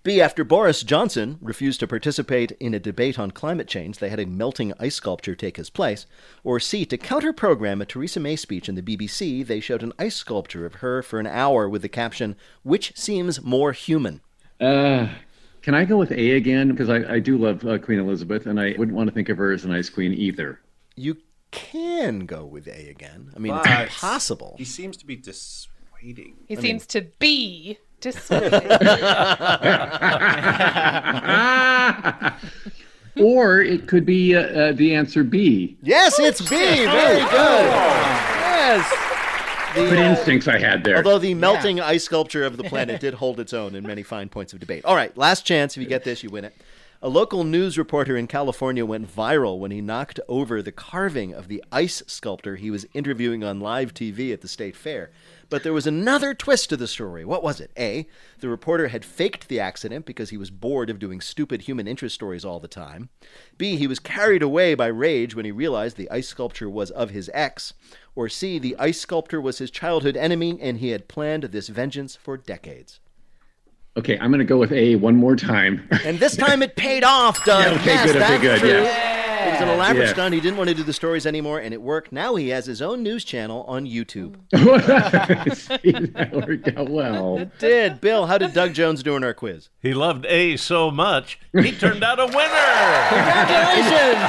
[0.04, 0.20] B.
[0.20, 4.26] After Boris Johnson refused to participate in a debate on climate change, they had a
[4.26, 6.06] melting ice sculpture take his place.
[6.42, 6.84] Or C.
[6.86, 10.66] To counter program a Theresa May speech in the BBC, they showed an ice sculpture
[10.66, 12.34] of her for an hour with the caption,
[12.64, 14.22] Which seems more human?
[14.60, 15.06] Uh,
[15.62, 16.72] can I go with A again?
[16.72, 19.38] Because I, I do love uh, Queen Elizabeth, and I wouldn't want to think of
[19.38, 20.60] her as an ice queen either.
[20.96, 21.18] You
[21.52, 23.30] can go with A again.
[23.36, 24.56] I mean, But it's possible.
[24.58, 26.38] He seems to be dissuading.
[26.48, 28.52] He I mean, seems to be dissuading.
[33.20, 35.76] or it could be uh, uh, the answer B.
[35.82, 36.48] Yes, it's B.
[36.56, 37.64] Very good.
[38.44, 39.08] Yes.
[39.74, 40.96] The, Good uh, instincts I had there.
[40.96, 44.28] Although the melting ice sculpture of the planet did hold its own in many fine
[44.28, 44.84] points of debate.
[44.84, 45.76] All right, last chance.
[45.76, 46.54] If you get this, you win it.
[47.04, 51.48] A local news reporter in California went viral when he knocked over the carving of
[51.48, 55.10] the ice sculptor he was interviewing on live TV at the state fair.
[55.50, 57.24] But there was another twist to the story.
[57.24, 57.72] What was it?
[57.76, 58.06] A.
[58.38, 62.14] The reporter had faked the accident because he was bored of doing stupid human interest
[62.14, 63.08] stories all the time.
[63.58, 63.74] B.
[63.74, 67.28] He was carried away by rage when he realized the ice sculpture was of his
[67.34, 67.74] ex.
[68.14, 68.60] Or C.
[68.60, 73.00] The ice sculptor was his childhood enemy and he had planned this vengeance for decades.
[73.96, 75.86] Okay, I'm going to go with A one more time.
[76.04, 77.64] And this time it paid off, Doug.
[77.64, 78.70] Yeah, okay, yes, good, okay, that's good, true.
[78.84, 79.18] yeah.
[79.42, 80.12] It was an elaborate Yeah.
[80.12, 80.34] stunt.
[80.34, 82.10] He didn't want to do the stories anymore, and it worked.
[82.12, 84.36] Now he has his own news channel on YouTube.
[85.56, 87.38] See, that worked out well.
[87.38, 88.00] It did.
[88.00, 89.68] Bill, how did Doug Jones do in our quiz?
[89.80, 92.38] He loved A so much, he turned out a winner.
[93.08, 94.24] Congratulations!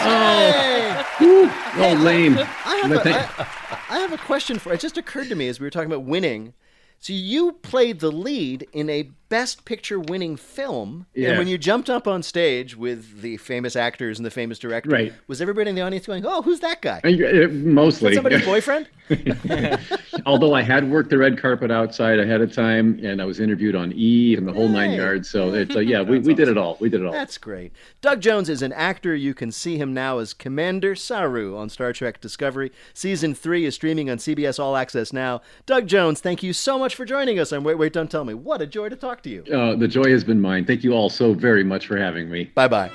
[1.21, 1.73] Oh.
[1.77, 2.37] oh, lame.
[2.39, 4.73] I have, But a, thank- I, I have a question for.
[4.73, 6.53] It just occurred to me as we were talking about winning.
[7.03, 11.31] So you played the lead in a Best Picture winning film, Yeah.
[11.31, 14.89] and when you jumped up on stage with the famous actors and the famous director,
[14.89, 15.11] Right.
[15.27, 18.11] was everybody in the audience going, "Oh, who's that guy?" Uh, Mostly.
[18.11, 18.87] Is somebody's boyfriend?
[20.25, 23.75] Although I had worked the red carpet outside ahead of time, and I was interviewed
[23.75, 24.97] on E and the whole nine Hey.
[24.97, 25.29] yards.
[25.29, 26.77] So it's uh, yeah, we, we did it all.
[26.79, 27.11] We did it all.
[27.13, 27.71] That's great.
[28.01, 29.15] Doug Jones is an actor.
[29.15, 32.71] You can see him now as Commander Saru on Star Trek Discovery.
[32.93, 35.41] Season 3 is streaming on CBS All Access now.
[35.65, 38.33] Doug Jones, thank you so much for joining us on Wait, Wait, Don't Tell Me.
[38.33, 39.43] What a joy to talk to you.
[39.53, 40.65] Uh, the joy has been mine.
[40.65, 42.45] Thank you all so very much for having me.
[42.55, 42.89] Bye bye.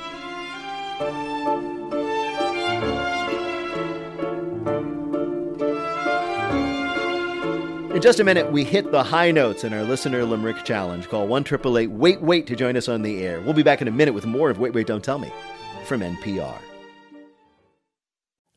[7.95, 11.09] In just a minute, we hit the high notes in our listener limerick challenge.
[11.09, 11.45] Call 1
[11.99, 13.41] Wait Wait to join us on the air.
[13.41, 15.33] We'll be back in a minute with more of Wait Wait Don't Tell Me
[15.87, 16.59] from NPR.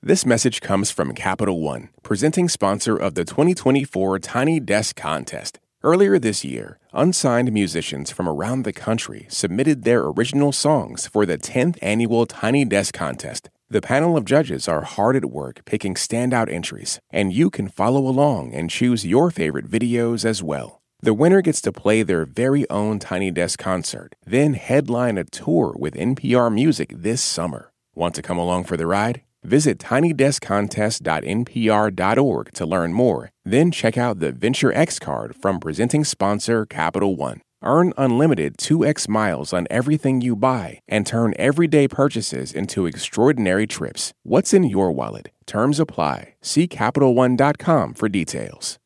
[0.04, 5.60] This message comes from Capital One, presenting sponsor of the 2024 Tiny Desk Contest.
[5.82, 11.38] Earlier this year, unsigned musicians from around the country submitted their original songs for the
[11.38, 13.50] 10th annual Tiny Desk Contest.
[13.72, 18.06] The panel of judges are hard at work picking standout entries, and you can follow
[18.06, 20.82] along and choose your favorite videos as well.
[21.00, 25.74] The winner gets to play their very own Tiny Desk concert, then headline a tour
[25.80, 27.72] with NPR Music this summer.
[27.96, 29.22] Want to come along for the ride?
[29.42, 33.32] Visit tinydeskcontest.npr.org to learn more.
[33.46, 37.40] Then check out the Venture X card from presenting sponsor Capital One.
[37.64, 44.14] Earn unlimited 2x miles on everything you buy and turn everyday purchases into extraordinary trips.
[44.24, 45.30] What's in your wallet?
[45.46, 46.34] Terms apply.
[46.42, 48.80] See CapitalOne.com for details.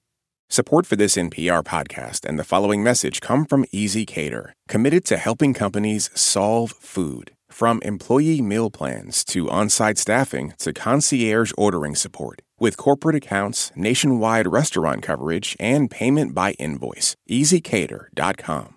[0.49, 5.53] Support for this NPR podcast and the following message come from ezCater, committed to helping
[5.53, 7.31] companies solve food.
[7.49, 12.41] From employee meal plans to on site staffing to concierge ordering support.
[12.58, 17.13] With corporate accounts, nationwide restaurant coverage, and payment by invoice.
[17.30, 18.76] ezCater.com.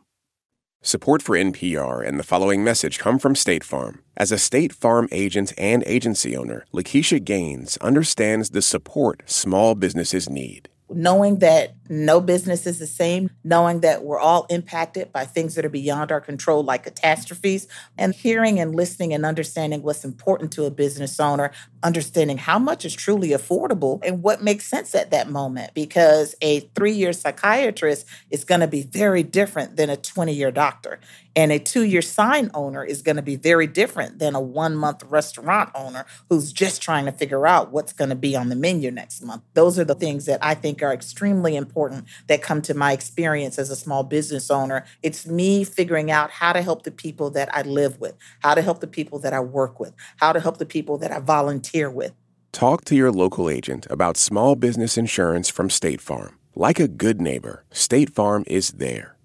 [0.82, 4.02] Support for NPR and the following message come from State Farm.
[4.16, 10.28] As a State Farm agent and agency owner, Lakeisha Gaines understands the support small businesses
[10.28, 10.68] need.
[10.90, 15.64] knowing that no business is the same, knowing that we're all impacted by things that
[15.64, 20.64] are beyond our control, like catastrophes, and hearing and listening and understanding what's important to
[20.64, 21.50] a business owner,
[21.82, 25.72] understanding how much is truly affordable and what makes sense at that moment.
[25.74, 30.50] Because a three year psychiatrist is going to be very different than a 20 year
[30.50, 31.00] doctor.
[31.36, 34.74] And a two year sign owner is going to be very different than a one
[34.74, 38.56] month restaurant owner who's just trying to figure out what's going to be on the
[38.56, 39.42] menu next month.
[39.54, 41.77] Those are the things that I think are extremely important
[42.26, 44.84] that come to my experience as a small business owner.
[45.02, 48.62] It's me figuring out how to help the people that I live with, how to
[48.62, 51.90] help the people that I work with, how to help the people that I volunteer
[51.90, 52.12] with.
[52.52, 56.38] Talk to your local agent about small business insurance from State Farm.
[56.54, 59.16] Like a good neighbor, State Farm is there.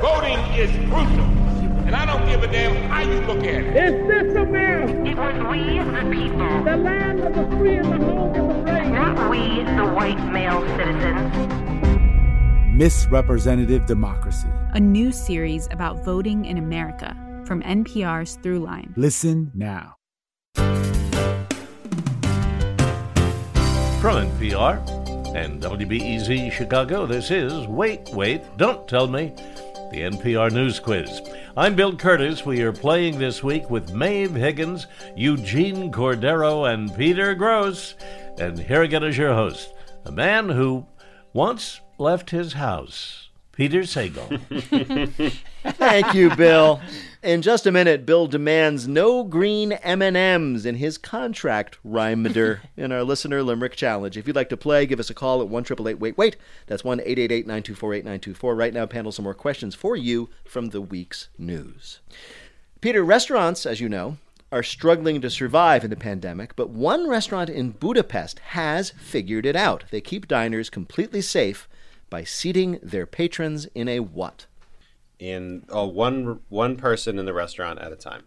[0.00, 1.24] Voting is crucial,
[1.86, 3.76] and I don't give a damn how you look at it.
[3.76, 4.92] Is this America?
[5.06, 6.64] It was we, the people.
[6.64, 8.08] The land of the free and the home of the brave.
[8.08, 8.09] Not we,
[9.80, 11.32] the white male citizens.
[12.74, 14.46] Misrepresentative Democracy.
[14.74, 17.16] a new series about voting in America
[17.46, 18.92] from NPR's Throughline.
[18.98, 19.94] Listen now.
[24.02, 24.76] From NPR
[25.34, 29.32] and WBEZ Chicago, this is Wait, Wait, Don't Tell Me,
[29.92, 31.22] the NPR News Quiz.
[31.56, 32.44] I'm Bill Kurtis.
[32.44, 37.94] We are playing this week with Maeve Higgins, Eugene Cordero, and Peter Grosz.
[38.40, 39.74] And here again is your host,
[40.06, 40.86] a man who
[41.34, 44.40] once left his house, Peter Sagal.
[45.74, 46.80] Thank you, Bill.
[47.22, 53.04] In just a minute, Bill demands no green M&Ms in his contract rhymer in our
[53.04, 54.16] listener limerick challenge.
[54.16, 56.38] If you'd like to play, give us a call at one triple eight wait wait.
[56.66, 58.54] That's one eight eight eight nine two four eight nine two four.
[58.54, 62.00] Right now, panel some more questions for you from the week's news.
[62.80, 64.16] Peter, restaurants, as you know,
[64.52, 69.56] are struggling to survive in the pandemic, but one restaurant in Budapest has figured it
[69.56, 69.84] out.
[69.90, 71.68] They keep diners completely safe
[72.08, 74.46] by seating their patrons in a what?
[75.18, 78.24] In oh, one one person in the restaurant at a time.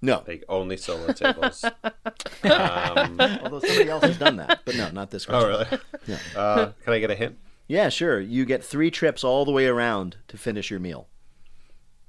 [0.00, 0.24] No.
[0.26, 1.64] Like only solo tables.
[2.44, 5.66] um, Although somebody else has done that, but no, not this Oh, really?
[6.06, 6.18] Yeah.
[6.36, 7.38] Uh, can I get a hint?
[7.66, 8.18] Yeah, sure.
[8.18, 11.08] You get three trips all the way around to finish your meal.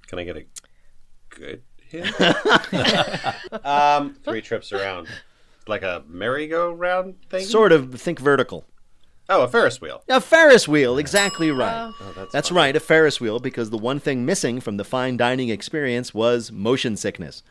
[0.07, 0.45] Can I get a
[1.29, 1.61] good
[3.63, 5.07] um, three trips around,
[5.67, 7.45] like a merry-go-round thing.
[7.45, 7.99] Sort of.
[7.99, 8.65] Think vertical.
[9.31, 10.01] Oh, a Ferris wheel.
[10.09, 11.93] A Ferris wheel, exactly right.
[12.01, 15.49] Oh, that's right, a Ferris wheel, because the one thing missing from the fine dining
[15.49, 17.43] experience was motion sickness.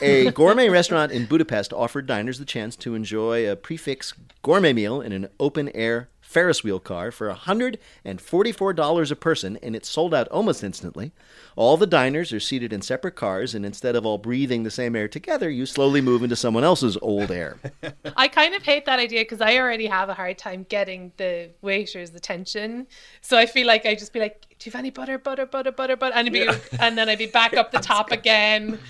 [0.00, 4.72] a gourmet restaurant in Budapest offered diners the chance to enjoy a prix fixe gourmet
[4.72, 10.12] meal in an open air Ferris wheel car for $144 a person, and it sold
[10.12, 11.12] out almost instantly.
[11.54, 14.96] All the diners are seated in separate cars, and instead of all breathing the same
[14.96, 17.58] air together, you slowly move into someone else's old air.
[18.16, 21.50] I kind of hate that idea because I already have a hard time getting the
[21.62, 22.88] waiter's attention.
[23.20, 25.70] So I feel like I just be like, "Do you have any butter, butter, butter,
[25.70, 26.48] butter, butter?" And, be,
[26.80, 28.80] and then I'd be back up the top again.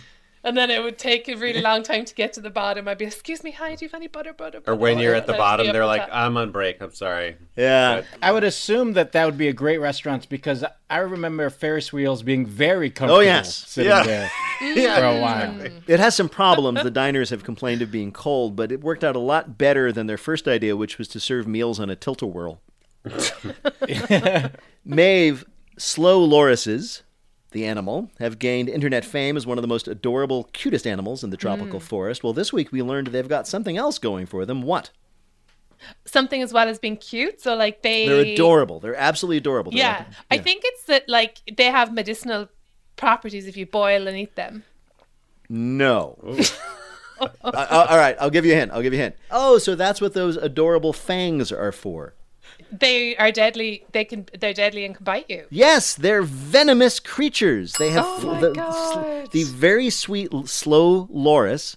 [0.47, 2.87] And then it would take a really long time to get to the bottom.
[2.87, 5.27] I'd be, "Excuse me, hi, do you have any butter, butter?" Or when you're at
[5.27, 6.11] the And I'd be bottom, they're like, top.
[6.13, 6.81] "I'm on break.
[6.81, 8.03] I'm sorry." Yeah.
[8.23, 12.23] I would assume that that would be a great restaurant because I remember Ferris wheels
[12.23, 13.55] being very oh, comfortable Oh, yes.
[13.67, 14.05] sitting Yeah.
[14.05, 14.31] there
[14.63, 14.97] Yeah.
[15.01, 15.61] for a while.
[15.89, 16.81] It has some problems.
[16.85, 20.07] The diners have complained of being cold, but it worked out a lot better than
[20.07, 22.61] their first idea, which was to serve meals on a tilt-a-whirl.
[24.85, 25.45] Maeve,
[25.77, 27.03] slow lorises,
[27.57, 31.31] the animal, have gained internet fame as one of the most adorable, cutest animals in
[31.31, 31.83] the tropical Mm.
[31.83, 32.23] forest.
[32.23, 34.63] Well, this week we learned they've got something else going for them.
[34.63, 34.91] What?
[36.07, 37.41] something as well as being cute.
[37.41, 38.81] So like they They're adorable.
[38.81, 39.71] They're absolutely adorable.
[39.73, 42.49] They're Yeah, like- I think it's that like they have medicinal
[42.97, 44.65] properties if you boil and eat them.
[45.51, 46.17] No.
[47.21, 48.73] All right, I'll give you a hint.
[48.73, 49.17] I'll give you a hint.
[49.31, 52.15] Oh, so that's what those adorable fangs are for.
[52.71, 53.85] They are deadly.
[53.93, 54.27] They can.
[54.39, 55.47] They're deadly and can bite you.
[55.51, 57.73] Yes, they're venomous creatures.
[57.75, 59.31] They have Oh my the, God.
[59.33, 61.77] the very sweet slow loris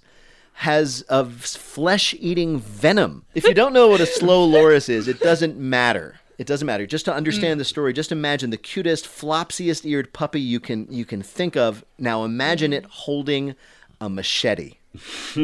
[0.53, 3.25] has a flesh-eating venom.
[3.33, 6.19] If you don't know what a slow loris is, it doesn't matter.
[6.37, 6.85] It doesn't matter.
[6.85, 7.15] Just to mm.
[7.15, 11.55] understand the story, just imagine the cutest, flopsiest eared puppy you can you can think
[11.55, 11.85] of.
[11.97, 12.75] Now imagine mm.
[12.75, 13.55] it holding
[14.01, 14.78] a machete.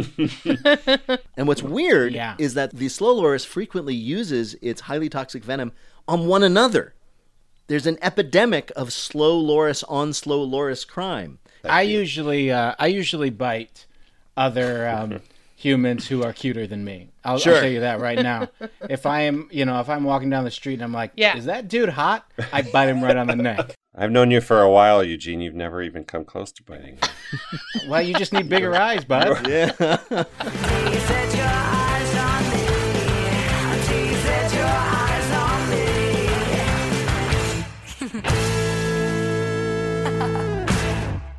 [1.37, 2.35] and what's weird Yeah.
[2.37, 5.71] is that the slow loris frequently uses its highly toxic venom
[6.07, 6.93] on one another.
[7.67, 11.39] There's an epidemic of slow loris on slow loris crime.
[11.63, 13.85] I usually uh, I usually bite
[14.37, 15.21] other um,
[15.55, 17.09] humans who are cuter than me.
[17.23, 17.55] I'll, Sure.
[17.55, 18.49] I'll tell you that right now.
[18.87, 21.37] If I am, you know, if I'm walking down the street and I'm like, Yeah.
[21.37, 22.29] is that dude hot?
[22.53, 23.73] I bite him right on the neck.
[23.97, 25.39] I've known you for a while, Eugene.
[25.41, 26.97] You've never even come close to biting.
[27.87, 29.47] Well, you just need bigger eyes, bud.
[29.47, 30.23] Yeah.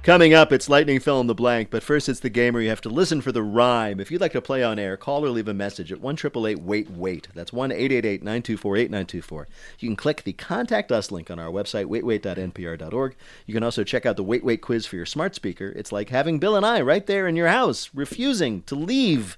[0.06, 2.68] Coming up, it's Lightning Fill in the Blank, but first it's the game where you
[2.68, 3.98] have to listen for the rhyme.
[3.98, 6.16] If you'd like to play on air, call or leave a message at 1
[6.62, 7.26] Wait Wait.
[7.34, 9.48] That's 1 888 924 8924.
[9.80, 13.16] You can click the Contact Us link on our website, waitwait.npr.org.
[13.46, 15.72] You can also check out the Wait Wait quiz for your smart speaker.
[15.74, 19.36] It's like having Bill and I right there in your house, refusing to leave.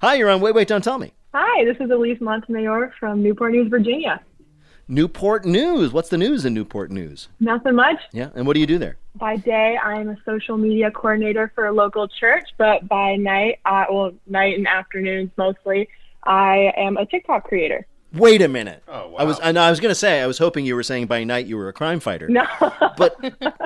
[0.00, 1.12] Hi, you're on Wait Wait, Don't Tell Me.
[1.34, 4.20] Hi, this is Elise Montemayor from Newport News, Virginia.
[4.88, 5.92] Newport News.
[5.92, 7.28] What's the news in Newport News?
[7.38, 8.00] Nothing much.
[8.10, 8.96] Yeah, and what do you do there?
[9.16, 13.84] By day, I'm a social media coordinator for a local church, but by night, uh,
[13.88, 15.88] well, night and afternoons mostly,
[16.24, 17.86] I am a TikTok creator.
[18.14, 18.82] Wait a minute.
[18.86, 19.18] Oh, wow.
[19.18, 21.24] I was I, I was going to say I was hoping you were saying by
[21.24, 22.28] night you were a crime fighter.
[22.28, 22.44] No.
[22.96, 23.16] But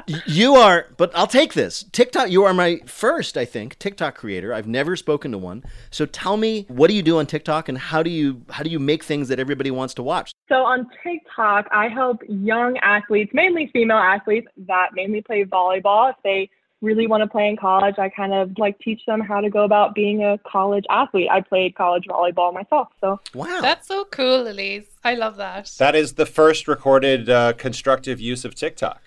[0.27, 1.85] you are but I'll take this.
[1.93, 4.55] TikTok you are my first, I think, TikTok creator.
[4.55, 5.65] I've never spoken to one.
[5.91, 8.71] So tell me what do you do on TikTok and how do you how do
[8.71, 10.33] you make things that everybody wants to watch?
[10.49, 16.11] So on TikTok, I help young athletes, mainly female athletes that mainly play volleyball.
[16.11, 16.49] If they
[16.81, 19.65] really want to play in college, I kind of like teach them how to go
[19.65, 21.29] about being a college athlete.
[21.31, 23.61] I played college volleyball myself, so Wow.
[23.61, 24.87] That's so cool, Elise.
[25.05, 25.73] I love that.
[25.79, 29.03] That is the first recorded uh, constructive use of TikTok.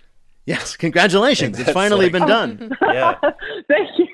[0.45, 1.59] Yes, congratulations.
[1.59, 2.77] It's finally like- been done.
[2.81, 3.15] Yeah.
[3.67, 4.07] thank you.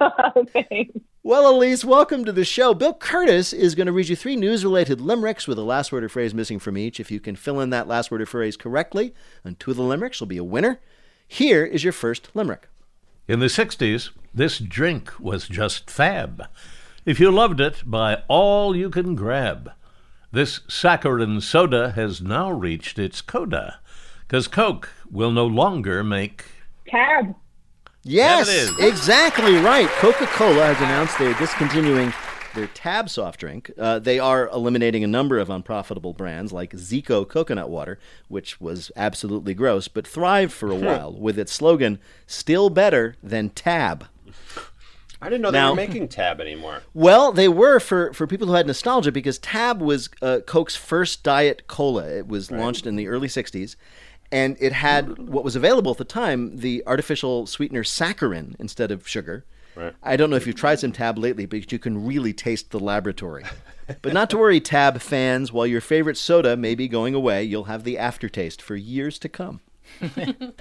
[0.52, 0.98] Thanks.
[1.22, 2.74] Well, Elise, welcome to the show.
[2.74, 6.04] Bill Kurtis is going to read you three news related limericks with a last word
[6.04, 7.00] or phrase missing from each.
[7.00, 9.82] If you can fill in that last word or phrase correctly on two of the
[9.82, 10.80] limericks, you'll be a winner.
[11.26, 12.68] Here is your first limerick.
[13.26, 16.46] In the 60s, this drink was just fab.
[17.06, 19.72] If you loved it, buy all you can grab.
[20.30, 23.78] This saccharin soda has now reached its coda,
[24.28, 26.46] 'cause Coke will no longer make.
[26.88, 27.34] Tab.
[28.02, 28.78] Yes, it is.
[28.80, 29.88] exactly right.
[29.88, 32.12] Coca Cola has announced they're discontinuing
[32.54, 33.70] their Tab soft drink.
[33.78, 37.98] Uh, they are eliminating a number of unprofitable brands like Zico coconut water,
[38.28, 43.50] which was absolutely gross, but thrived for a while with its slogan, Still Better Than
[43.50, 44.06] Tab.
[45.22, 46.82] I didn't know they Now- were making Tab anymore.
[46.92, 51.22] Well, they were for, for people who had nostalgia because Tab was uh, Coke's first
[51.22, 52.06] diet cola.
[52.08, 53.76] It was launched in the early 60s.
[54.32, 59.06] and it had what was available at the time the artificial sweetener saccharin instead of
[59.08, 59.44] sugar.
[59.76, 59.92] Right.
[60.02, 62.78] I don't know if you've tried some Tab lately, but you can really taste the
[62.80, 63.44] laboratory.
[64.02, 67.64] but not to worry, Tab fans, while your favorite soda may be going away, you'll
[67.64, 69.60] have the aftertaste for years to come.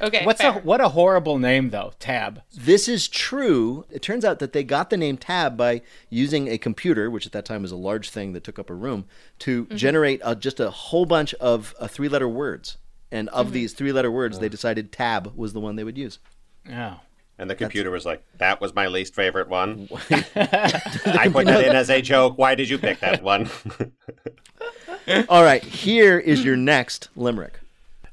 [0.01, 0.25] Okay.
[0.25, 0.51] What's fair.
[0.51, 2.41] a what a horrible name though, Tab.
[2.53, 3.85] This is true.
[3.89, 7.31] It turns out that they got the name Tab by using a computer, which at
[7.31, 9.05] that time was a large thing that took up a room,
[9.39, 9.75] to Mm-hmm.
[9.77, 12.77] generate uh, just a whole bunch of uh, three letter words.
[13.11, 13.53] And of Mm-hmm.
[13.53, 16.19] these three letter words, they decided Tab was the one they would use.
[16.67, 16.95] Yeah.
[17.39, 19.89] And the computer was like, "That was my least favorite one.
[20.11, 22.37] I put that in as a joke.
[22.37, 23.49] Why did you pick that one?"
[25.29, 27.59] All right, here is your next limerick.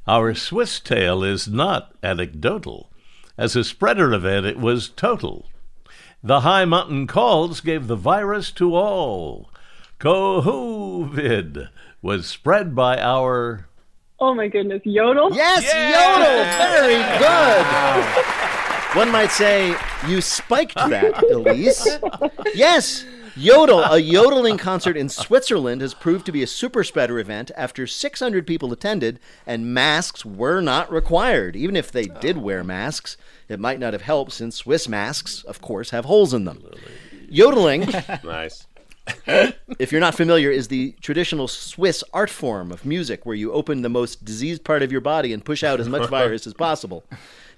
[0.09, 2.91] Our Swiss tale is not anecdotal.
[3.39, 5.47] As a spreader event, it was total.
[6.23, 9.51] The high mountain calls gave the virus to all.
[10.01, 11.69] COVID
[12.03, 13.69] was spread by our.
[14.19, 15.33] Oh my goodness, yodel.
[15.33, 16.45] Yes, yodel.
[16.59, 16.97] Very
[18.41, 18.47] good.
[18.95, 19.77] One might say
[20.09, 21.99] you spiked that, Elise.
[22.55, 23.05] Yes,
[23.37, 27.87] Yodel, a yodeling concert in Switzerland, has proved to be a super spreader event after
[27.87, 31.55] 600 people attended and masks were not required.
[31.55, 33.17] Even if they did wear masks,
[33.49, 36.63] it might not have helped since Swiss masks, of course, have holes in them.
[37.29, 37.83] Yodeling
[38.25, 38.67] nice.
[39.79, 43.83] if you're not familiar, is the traditional Swiss art form of music where you open
[43.83, 47.05] the most diseased part of your body and push out as much virus as possible.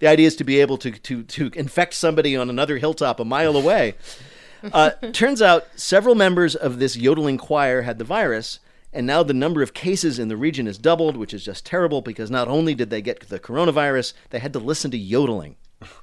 [0.02, 3.24] The idea is to be able to, to, to infect somebody on another hilltop a
[3.24, 3.94] mile away.
[4.64, 8.58] Uh, turns out several members of this yodeling choir had the virus,
[8.92, 12.02] and now the number of cases in the region has doubled, which is just terrible
[12.02, 15.54] because not only did they get the coronavirus, they had to listen to yodeling.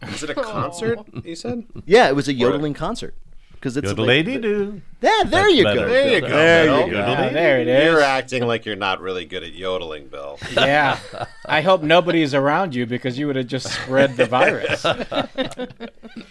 [0.02, 1.00] Was it a concert?
[1.26, 1.66] You said.
[1.86, 3.16] Yeah, it was a yodeling concert.
[3.60, 4.82] Because it's Yodelady-doo.
[5.02, 5.80] Yeah, there That's you better.
[5.82, 5.90] go.
[5.90, 6.28] There you go.
[6.30, 6.88] There Bill.
[6.88, 6.98] you go.
[7.00, 7.84] Yeah, there it is.
[7.84, 10.40] You're acting like you're not really good at yodeling, Bill.
[10.56, 10.98] Yeah.
[11.46, 14.86] I hope nobody's around you because you would have just spread the virus.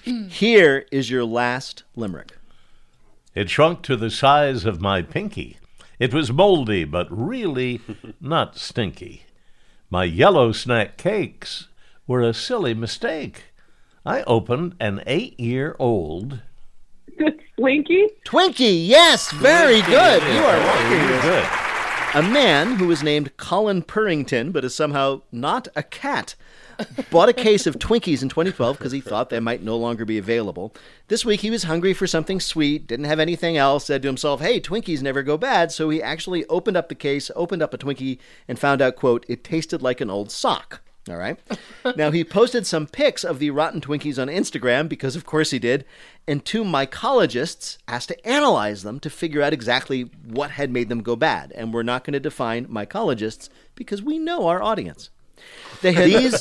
[0.32, 2.32] Here is your last limerick.
[3.34, 5.58] It shrunk to the size of my pinky.
[5.98, 7.80] It was moldy, but really
[8.20, 9.24] not stinky.
[9.90, 11.68] My yellow snack cakes
[12.06, 13.44] were a silly mistake.
[14.06, 16.40] I opened an eight year old.
[17.58, 18.06] Twinkie?
[18.24, 20.22] Twinkie, yes, very good.
[20.22, 21.22] You are rocking Very this.
[21.22, 21.46] good.
[22.14, 26.34] A man who was named Colin Purrington, but is somehow not a cat,
[27.10, 30.16] bought a case of Twinkies in 2012 because he thought they might no longer be
[30.16, 30.74] available.
[31.08, 34.40] This week he was hungry for something sweet, didn't have anything else, said to himself,
[34.40, 35.70] hey, Twinkies never go bad.
[35.70, 39.26] So he actually opened up the case, opened up a Twinkie, and found out, quote,
[39.28, 40.80] it tasted like an old sock.
[41.10, 41.38] All right.
[41.96, 45.58] now he posted some pics of the rotten Twinkies on Instagram because, of course, he
[45.58, 45.84] did.
[46.26, 51.02] And two mycologists asked to analyze them to figure out exactly what had made them
[51.02, 51.52] go bad.
[51.52, 55.10] And we're not going to define mycologists because we know our audience.
[55.82, 56.40] They had, these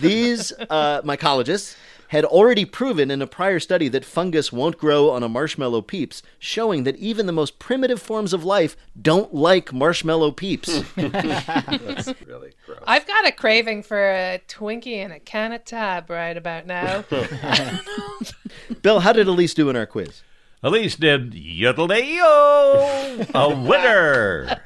[0.00, 1.76] these uh, mycologists
[2.14, 6.22] had already proven in a prior study that fungus won't grow on a marshmallow peeps,
[6.38, 10.84] showing that even the most primitive forms of life don't like marshmallow peeps.
[10.94, 12.78] That's really gross.
[12.86, 17.04] I've got a craving for a Twinkie and a can of Tab right about now.
[18.82, 20.22] Bill, how did Elise do in our quiz?
[20.62, 24.62] Elise did yodelay-yo, a winner.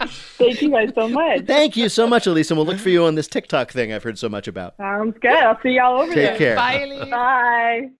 [0.00, 1.46] Thank you guys so much.
[1.46, 4.02] Thank you so much, Elise, and we'll look for you on this TikTok thing I've
[4.02, 4.76] heard so much about.
[4.76, 5.32] Sounds good.
[5.32, 6.38] I'll see y'all over Take there.
[6.38, 6.56] care.
[6.56, 7.10] Bye, Elise.
[7.10, 7.90] Bye.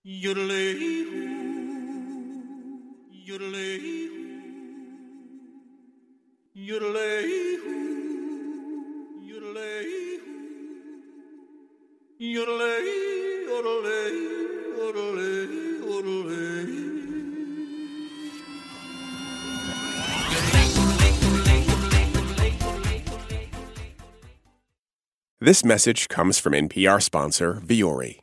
[25.41, 28.22] This message comes from NPR sponsor Vuori.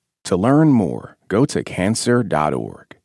[0.25, 2.97] To learn more, go to cancer.org.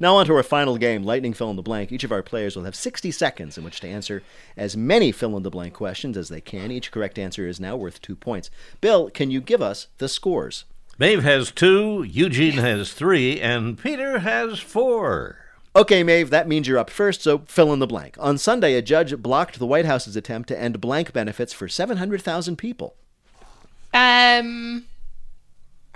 [0.00, 1.90] Now, on to our final game, Lightning Fill in the Blank.
[1.90, 4.22] Each of our players will have 60 seconds in which to answer
[4.56, 6.70] as many fill in the blank questions as they can.
[6.70, 8.48] Each correct answer is now worth two points.
[8.80, 10.64] Bill, can you give us the scores?
[10.98, 15.38] Maeve has two, Eugene has three, and Peter has four.
[15.74, 18.16] Okay, Maeve, that means you're up first, so fill in the blank.
[18.18, 22.56] On Sunday, a judge blocked the White House's attempt to end blank benefits for 700,000
[22.56, 22.96] people.
[23.94, 24.86] Um,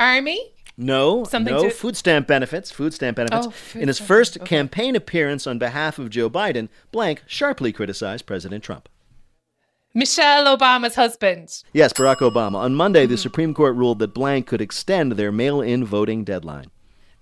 [0.03, 0.53] army.
[0.77, 2.71] No, Something no to- food stamp benefits.
[2.71, 3.47] Food stamp benefits.
[3.47, 4.47] Oh, food In his stamp, first okay.
[4.47, 8.89] campaign appearance on behalf of Joe Biden, blank sharply criticized President Trump.
[9.95, 11.63] Michelle Obama's husband.
[11.75, 12.57] Yes, Barack Obama.
[12.57, 16.71] On Monday, the Supreme Court ruled that blank could extend their mail-in voting deadline.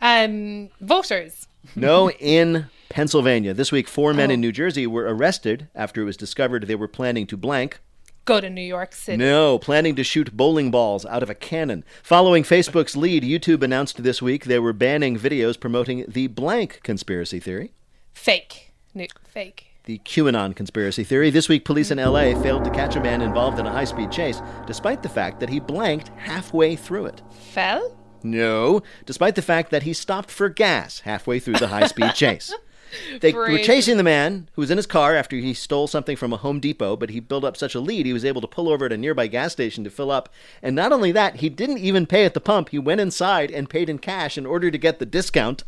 [0.00, 1.48] Um, voters.
[1.74, 3.52] No, in Pennsylvania.
[3.54, 4.34] This week, four men Oh.
[4.34, 7.80] in New Jersey were arrested after it was discovered they were planning to blank.
[8.24, 9.16] Go to New York City.
[9.16, 11.84] No, planning to shoot bowling balls out of a cannon.
[12.02, 17.40] Following Facebook's lead, YouTube announced this week they were banning videos promoting the blank conspiracy
[17.40, 17.72] theory.
[18.12, 18.72] Fake.
[18.94, 19.66] No, fake.
[19.84, 21.30] The QAnon conspiracy theory.
[21.30, 24.12] This week, police in LA failed to catch a man involved in a high speed
[24.12, 27.22] chase, despite the fact that he blanked halfway through it.
[27.52, 27.96] Fell?
[28.22, 32.54] No, despite the fact that he stopped for gas halfway through the high speed chase.
[33.20, 36.32] They were chasing the man who was in his car after he stole something from
[36.32, 38.68] a Home Depot, but he built up such a lead he was able to pull
[38.68, 40.28] over at a nearby gas station to fill up.
[40.62, 42.70] And not only that, he didn't even pay at the pump.
[42.70, 45.64] He went inside and paid in cash in order to get the discount.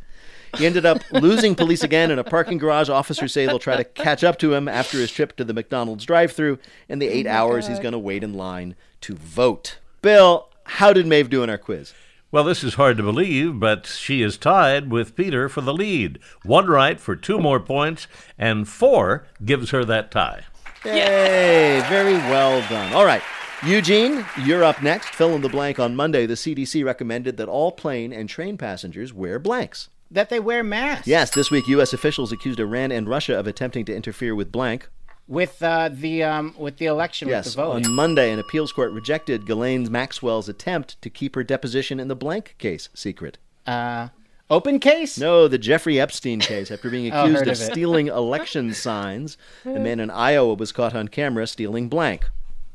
[0.57, 2.89] He ended up losing police again in a parking garage.
[2.89, 6.05] Officers say they'll try to catch up to him after his trip to the McDonald's
[6.05, 6.59] drive-through
[6.89, 9.79] and the oh eight my hours he's going to wait in line to vote.
[10.03, 11.95] Bill, how did Maeve do in our quiz?
[12.33, 16.19] Well, this is hard to believe, but she is tied with Peter for the lead.
[16.45, 18.07] One right for two more points,
[18.39, 20.45] and four gives her that tie.
[20.83, 21.85] Yay!
[21.91, 22.95] Very well done.
[22.95, 23.21] All right.
[23.67, 25.11] Eugene, you're up next.
[25.11, 26.25] Fill in the blank on Monday.
[26.25, 29.91] The CDC recommended that all plane and train passengers wear blanks.
[30.11, 31.07] That they wear masks.
[31.07, 31.93] Yes, this week U.S.
[31.93, 34.89] officials accused Iran and Russia of attempting to interfere with blank.
[35.29, 37.73] With uh, the um, with the election, Yes, with the vote.
[37.87, 42.17] on Monday, an appeals court rejected Ghislaine Maxwell's attempt to keep her deposition in the
[42.17, 43.39] blank case secret.
[43.67, 44.09] Uh,
[44.51, 45.19] open case?
[45.19, 46.71] No, the Jeffrey Epstein case.
[46.71, 50.73] After being Oh, accused heard of of stealing election signs, a man in Iowa was
[50.73, 52.29] caught on camera stealing blank.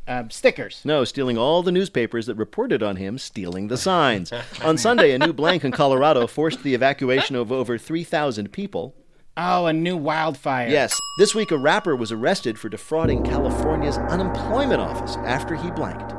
[0.07, 0.81] Um, stickers.
[0.85, 4.31] No, stealing all the newspapers that reported on him stealing the signs.
[4.63, 8.95] on Sunday, a new blank in Colorado forced the evacuation of over 3,000 people.
[9.39, 10.67] Oh, a new wildfire.
[10.67, 16.11] Yes, this week a rapper was arrested for defrauding California's unemployment office after he blanked.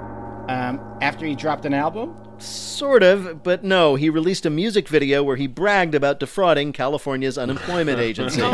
[0.48, 2.16] Um, after he dropped an album?
[2.38, 7.36] Sort of, but no, he released a music video where he bragged about defrauding California's
[7.36, 8.40] unemployment agency.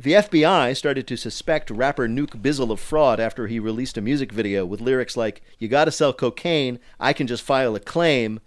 [0.00, 4.30] The FBI started to suspect rapper Nuke Bizzle of fraud after he released a music
[4.30, 8.38] video with lyrics like, You gotta sell cocaine, I can just file a claim,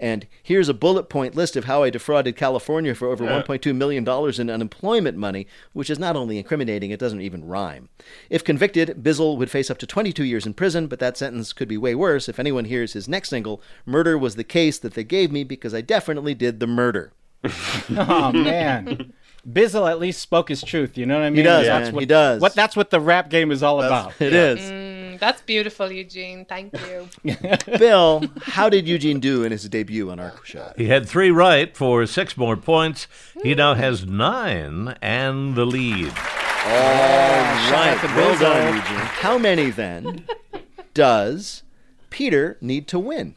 [0.00, 3.42] and here's a bullet point list of how I defrauded California for over Yeah.
[3.42, 4.08] $1.2 million
[4.40, 7.88] in unemployment money, which is not only incriminating, it doesn't even rhyme.
[8.30, 11.68] If convicted, Bizzle would face up to 22 years in prison, but that sentence could
[11.68, 15.04] be way worse if anyone hears his next single, Murder Was the Case That They
[15.04, 17.12] Gave Me Because I Definitely Did the Murder.
[17.90, 19.12] Oh man.
[19.48, 20.98] Bizzle at least spoke his truth.
[20.98, 21.38] You know what I mean?
[21.38, 22.40] He does, That's man, what, he does.
[22.42, 24.12] What that's what the rap game is all about.
[24.20, 24.60] It is.
[24.60, 24.89] Mm,
[25.20, 26.44] that's beautiful, Eugene.
[26.44, 27.08] Thank you.
[27.78, 30.72] Bill, how did Eugene do in his debut on our show?
[30.76, 33.06] He had three right for six more points.
[33.42, 36.08] He now has nine and the lead.
[36.08, 38.96] All right, out to well done, Eugene.
[38.96, 40.26] How many then
[40.94, 41.62] does
[42.10, 43.34] Peter need to win?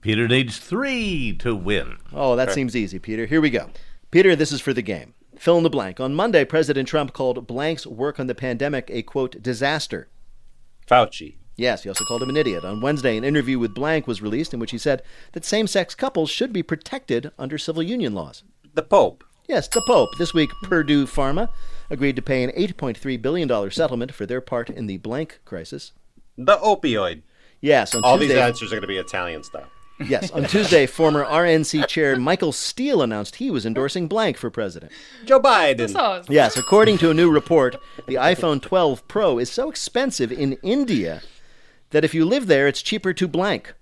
[0.00, 1.96] Peter needs three to win.
[2.12, 3.26] Oh, that seems easy, Peter.
[3.26, 3.70] Here we go.
[4.10, 5.14] Peter, this is for the game.
[5.38, 5.98] Fill in the blank.
[5.98, 10.08] On Monday, President Trump called Blank's work on the pandemic a quote disaster.
[10.88, 11.36] Fauci.
[11.56, 12.64] Yes, he also called him an idiot.
[12.64, 15.94] On Wednesday, an interview with Blank was released in which he said that same sex
[15.94, 18.42] couples should be protected under civil union laws.
[18.74, 19.22] The Pope.
[19.48, 20.10] Yes, the Pope.
[20.18, 21.48] This week, Purdue Pharma
[21.90, 25.92] agreed to pay an $8.3 billion settlement for their part in the blank crisis.
[26.36, 27.22] The opioid.
[27.60, 28.34] Yes, on All Tuesday.
[28.34, 29.68] these answers are going to be Italian style.
[30.00, 34.90] Yes, on Tuesday, former RNC chair Michael Steele announced he was endorsing blank for president.
[35.24, 36.26] Joe Biden.
[36.28, 37.76] Yes, according to a new report,
[38.06, 41.22] the iPhone 12 Pro is so expensive in India
[41.90, 43.74] that if you live there, it's cheaper to blank.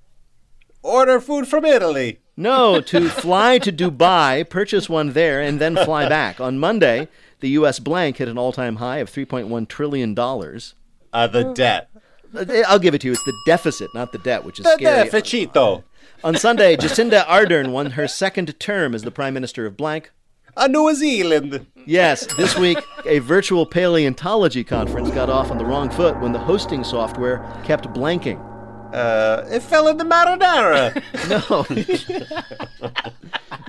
[0.83, 2.21] Order food from Italy.
[2.37, 6.41] No, to fly to Dubai, purchase one there, and then fly back.
[6.41, 7.09] On Monday,
[7.41, 7.79] the U.S.
[7.79, 10.75] blank hit an all-time high of 3.1 trillion dollars.
[11.13, 11.89] Uh, the debt.
[12.67, 13.13] I'll give it to you.
[13.13, 15.09] It's the deficit, not the debt, which is The scary.
[15.09, 15.85] deficito.
[16.25, 20.13] On Sunday, Jacinda Ardern won her second term as the Prime Minister of blank.
[20.57, 21.67] A New Zealand.
[21.85, 26.39] Yes, this week a virtual paleontology conference got off on the wrong foot when the
[26.39, 28.39] hosting software kept blanking.
[28.95, 31.03] Uh, it fell in the marinara.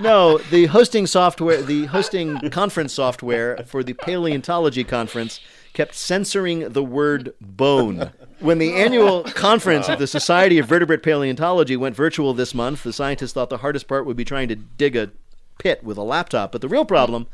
[0.00, 0.36] No.
[0.36, 5.40] no, the hosting software, the hosting conference software for the paleontology conference
[5.72, 8.12] kept censoring the word bone.
[8.44, 12.92] When the annual conference of the Society of Vertebrate Paleontology went virtual this month, the
[12.92, 15.12] scientists thought the hardest part would be trying to dig a
[15.58, 16.52] pit with a laptop.
[16.52, 17.26] But the real problem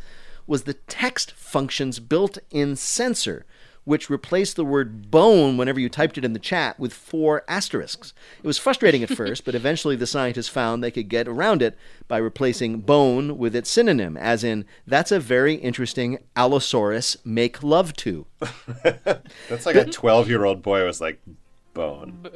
[0.47, 3.45] was the text function's built in censor,
[3.91, 8.15] which replaced the word bone whenever you typed it in the chat with four asterisks.
[8.39, 11.77] It was frustrating at first, but eventually the scientists found they could get around it
[12.07, 17.93] by replacing bone with its synonym, as in, that's a very interesting Allosaurus make love
[17.95, 18.27] to.
[19.49, 21.21] That's like a 12 year old boy was like,
[21.75, 22.29] bone.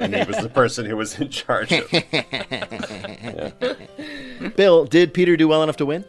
[0.00, 1.90] And he was the person who was in charge of
[4.56, 6.06] Bill, did Peter do well enough to win?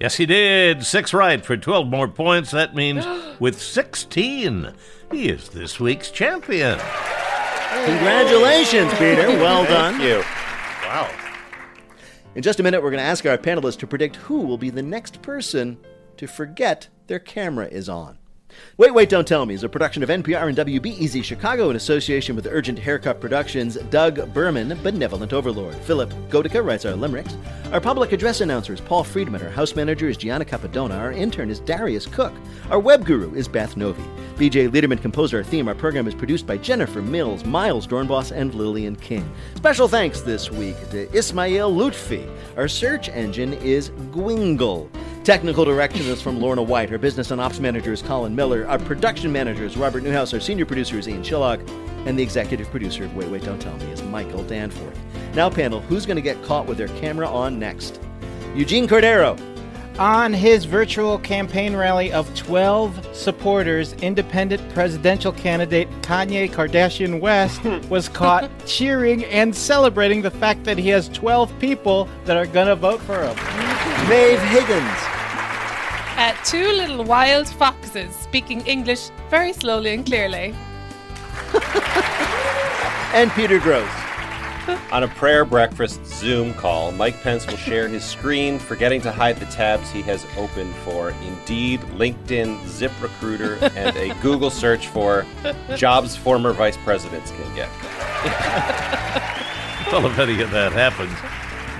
[0.00, 0.82] Yes, he did.
[0.82, 2.50] Six right for 12 more points.
[2.52, 3.06] That means
[3.38, 4.72] with 16,
[5.12, 6.78] he is this week's champion.
[7.84, 9.28] Congratulations, Peter.
[9.40, 9.98] Well done.
[9.98, 10.20] Thank you.
[10.88, 11.10] Wow.
[12.34, 14.70] In just a minute, we're going to ask our panelists to predict who will be
[14.70, 15.76] the next person
[16.16, 18.19] to forget their camera is on.
[18.76, 22.34] Wait, Wait, Don't Tell Me is a production of NPR and WBEZ Chicago in association
[22.36, 25.74] with Urgent Haircut Productions, Doug Berman, Benevolent Overlord.
[25.76, 27.36] Philip Godeke writes our limericks.
[27.72, 29.42] Our public address announcer is Paul Friedman.
[29.42, 30.98] Our house manager is Gianna Capadona.
[30.98, 32.32] Our intern is Darius Cook.
[32.70, 34.04] Our web guru is Beth Novey.
[34.36, 35.68] BJ Liederman composed our theme.
[35.68, 39.30] Our program is produced by Jennifer Mills, Miles Doornbos, and Lillian King.
[39.54, 42.26] Special thanks this week to Ismail Lutfi.
[42.56, 44.88] Our search engine is Gwingle.
[45.24, 46.90] Technical direction is from Lorna White.
[46.90, 48.66] Our business and ops manager is Colin Miller.
[48.66, 50.32] Our production manager is Robert Newhouse.
[50.32, 51.68] Our senior producer is Ian Chillag.
[52.06, 54.98] And the executive producer of Wait, Wait, Don't Tell Me is Michael Danforth.
[55.34, 58.00] Now, panel, who's going to get caught with their camera on next?
[58.54, 59.38] Eugene Cordero.
[60.00, 68.08] On his virtual campaign rally of 12 supporters, independent presidential candidate Kanye Kardashian West was
[68.08, 72.76] caught cheering and celebrating the fact that he has 12 people that are going to
[72.76, 73.36] vote for him.
[74.08, 74.98] Maeve Higgins.
[76.16, 80.54] Uh, two little wild foxes speaking English very slowly and clearly.
[83.12, 84.09] And Peter Grosz.
[84.92, 89.38] On a prayer breakfast Zoom call, Mike Pence will share his screen, forgetting to hide
[89.38, 95.24] the tabs he has opened for Indeed, LinkedIn, ZipRecruiter, and a Google search for
[95.76, 97.68] jobs former vice presidents can get.
[99.92, 101.10] Well, if any of that happens,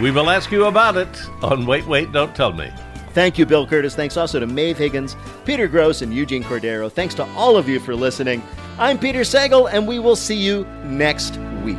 [0.02, 1.08] we will ask you about it
[1.44, 2.68] on Wait, Wait, Don't Tell Me.
[3.12, 3.94] Thank you, Bill Kurtis.
[3.94, 5.14] Thanks also to Maeve Higgins,
[5.44, 6.90] Peter Grosz, and Eugene Cordero.
[6.90, 8.42] Thanks to all of you for listening.
[8.78, 11.78] I'm Peter Sagal, and we will see you next week.